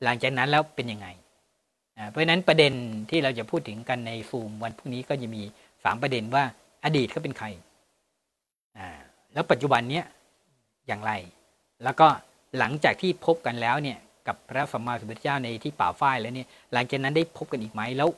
[0.03, 1.07] หลังจากนั้นแล้วเป็นยังไง
[1.97, 2.73] นะเพราะฉะนั้นประเด็น
[3.09, 5.41] ที่เราจะพูดถึงกันในฟูมวันพรุ่งนี้ก็จะมี
[5.83, 6.43] สามประเด็นว่า
[6.83, 7.47] อดีตเขาเป็นใคร
[9.33, 10.05] แล้วปัจจุบันเนี้ย
[10.87, 11.11] อย่างไร
[11.83, 12.07] แล้วก็
[12.59, 18.09] หลังจากที่พบกันแล้วเนี่ยกับพระสัมมาสัมพุทธเจ้าในที่ป่าฝ้ายแล้วเนี่ยหลังจากนั้นได้พบกันอีกไหมแล้ว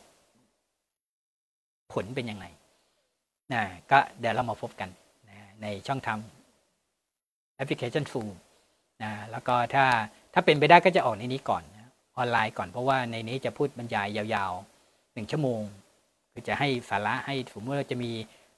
[1.93, 2.45] ผลเป็นยังไง
[3.53, 3.61] นะ
[3.91, 4.89] ก็เดี๋ยวเรามาพบกัน
[5.29, 6.17] นะในช่องทาง
[7.55, 8.29] แอปพลิเคชันฟูม
[9.03, 9.85] นะแล้วก็ถ้า
[10.33, 11.63] ถ้าเป็นไปได้ก็จะออกในนี้ก่อน
[12.17, 15.61] ออนไลน์ก่อนเพราะว่าในนี้จะพูดบรรยายยาวๆหนึ่งชั่วโมง
[16.31, 18.11] คือจะให้สาระให้สมมติว่าจะมี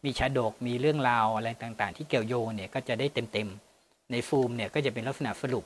[0.05, 5.65] มีชาดกมีเรื่องราวอะไรต่างๆ ที่เกี่ยวโยงเนี่ยก็จะได้เต็มๆในฟูมเนี่ยก็จะเป็นลักษณะสรุป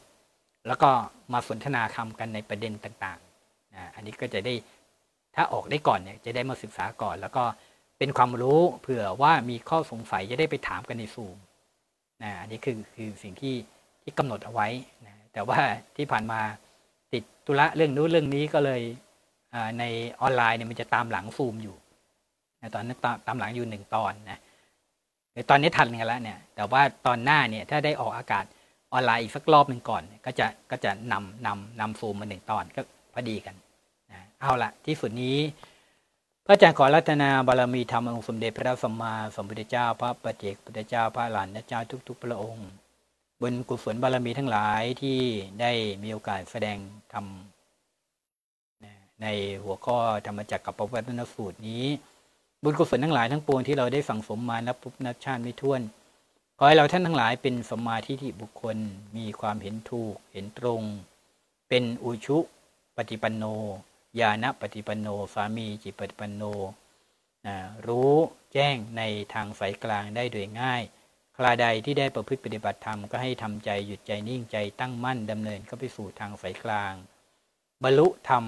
[0.67, 0.89] แล้วก็
[1.33, 4.53] มาสนทนาคำกันในประเด็นต่างๆนะอันนี้ก็จะได้
[5.35, 7.43] ถ้าออกได้ก่อนเนี่ยจะได้มาศึกษาก่อน แล้วก็
[7.97, 11.37] เป็นความรู้เผื่อว่ามีข้อสงสัยจะได้ไปถามกันในฟูม
[12.23, 13.55] นะอันนี้คือคือสิ่งที่
[14.03, 14.67] ที่กำหนดเอาไว้
[15.05, 15.59] นะแต่ว่า
[15.95, 16.39] ที่ผ่านมา
[17.13, 18.81] ติดธุระเรื่องนู้นเรื่องนี้ก็เลย
[19.79, 19.83] ใน
[20.21, 21.75] ออนไลน์เนี่ยมันจะตามหลังฟูมอยู่
[22.73, 22.97] ตอนนั้น
[23.27, 24.39] ตามหลังอยู่หนึ่งตอนนะ
[25.49, 28.45] ตอนนี้ทันกันแล้วเนี่ย แต่ว่าตอนหน้าเนี่ยถ้าได้ออกอากาศ
[28.93, 32.81] ออนไลน์อีกสักรอบหนึ่งก่อน ก็จะก็จะนำนำนำฟูมมาหนึ่งตอนก็
[33.13, 33.55] พอดีกัน
[34.11, 35.37] นะเอาละที่สุดนี้
[36.45, 42.67] พระอาจารย์ขอรัตนาบารมีธรรมองค์สมเด็จพระสัมมาสัมพุทธเจ้า พระปฏิเจกพุทธเจ้าพระหลานเจ้าทุก ๆ พระองค์
[43.41, 45.19] บนกุศลบารมีทั้งหลายที่
[45.61, 45.71] ได้
[46.03, 46.77] มีโอกาสแสดง
[47.13, 47.25] ธรรม
[49.21, 49.27] ใน
[49.63, 51.85] หัวข้อธรรมจักรกับปวัตนสูตรนี้
[52.63, 55.81] บุญกุศลทั้งหลายทั้งปวงที่เราได้สั่งสมมานับพุบนับชาติไม่ถ้วน
[56.57, 58.77] ขอให้เราท่านทั้งหลายเป็นสมมาธิที่บุคคล
[59.17, 60.81] มีความเห็นถูกเห็นตรง
[61.69, 62.37] เป็นอุชุ
[62.97, 63.43] ปฏิปันโน
[64.19, 66.43] ญาณปฏิปันโนสามีจิปฏิปันโน
[67.87, 68.13] รู้
[68.53, 69.01] แจ้งใน
[69.33, 70.81] ทางสายกลางได้โดยง่าย
[71.37, 76.93] คราใดที่ได้ประพฤติปฏิบัติธรรมก็ให้ทำใจหยุดใจนิ่งใจตั้งมั่นดำเนินเข้าไปสู่ทางสายกลาง
[77.83, 78.43] บรรลุธรรม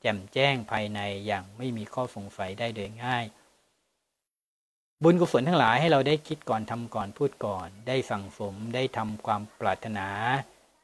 [0.00, 3.24] แจ่มแจ้งภายในอย่างไม่มีข้อสงสัยได้โดยง่าย
[5.02, 10.08] บุญกุศลทั้งหลายให้เราได้คิดก่อนทำก่อนพูดก่อน ได้สั่งสมได้ทำความปรารถนา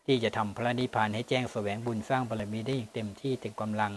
[0.06, 3.92] ที่จะทำพระนิพพานให้แจ้งแสวงบุญสร้างบารมีได้อย่างเต็มที่เต็มกำลัง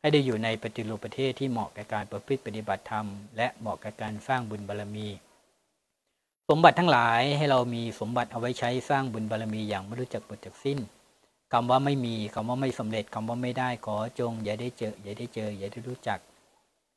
[0.00, 5.08] ให้ได้อยู่ในปฏิรูปประเทศที่เหมาะกับการประพฤติปฏิบัติธรรม และเหมาะกับการสร้างบุญบารมี
[6.48, 10.78] สมบัติทั้งหลายให้เรามีสมบัติเอาไว้ใช้สร้างบุญบารมีอย่างไม่รู้จักหมดจากสิ้น
[11.52, 16.18] คำว่าไม่มีคำว่าไม่สำเร็จคำว่าไม่ได้ขอจง อย่าได้เจอ อย่าได้เจอ อย่าได้รู้จัก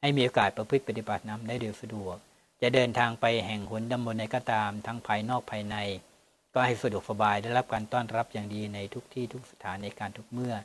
[0.02, 2.16] ให้มีโอกาสประพฤติปฏิบัตินำได้โดยสะดวก
[2.62, 5.76] จะเดินทางไปแห่งหนดำบนในก็ตามทั้งภายนอกภายใน
[6.54, 10.56] ก็ให้สะดวกสบายได้รับการต้อนรับอย่างดีในทุกที่ทุกสถานในการทุกเมื่อ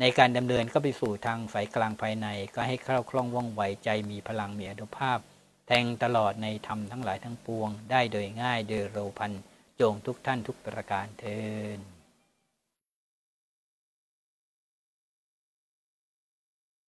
[0.00, 5.18] ในการดำเนินก็ไปสู่ทางสายกลางภายใน ก็ให้เข้าคล่องว่องไวใจมีพลังมีอนุภาพ
[5.66, 9.32] แทงตลอดในธรรมทั้งหลายทั้งปวง ได้โดยง่ายโดยเร็วพัน
[9.80, 11.38] จงทุกท่านทุกประการเทิ
[11.76, 11.95] น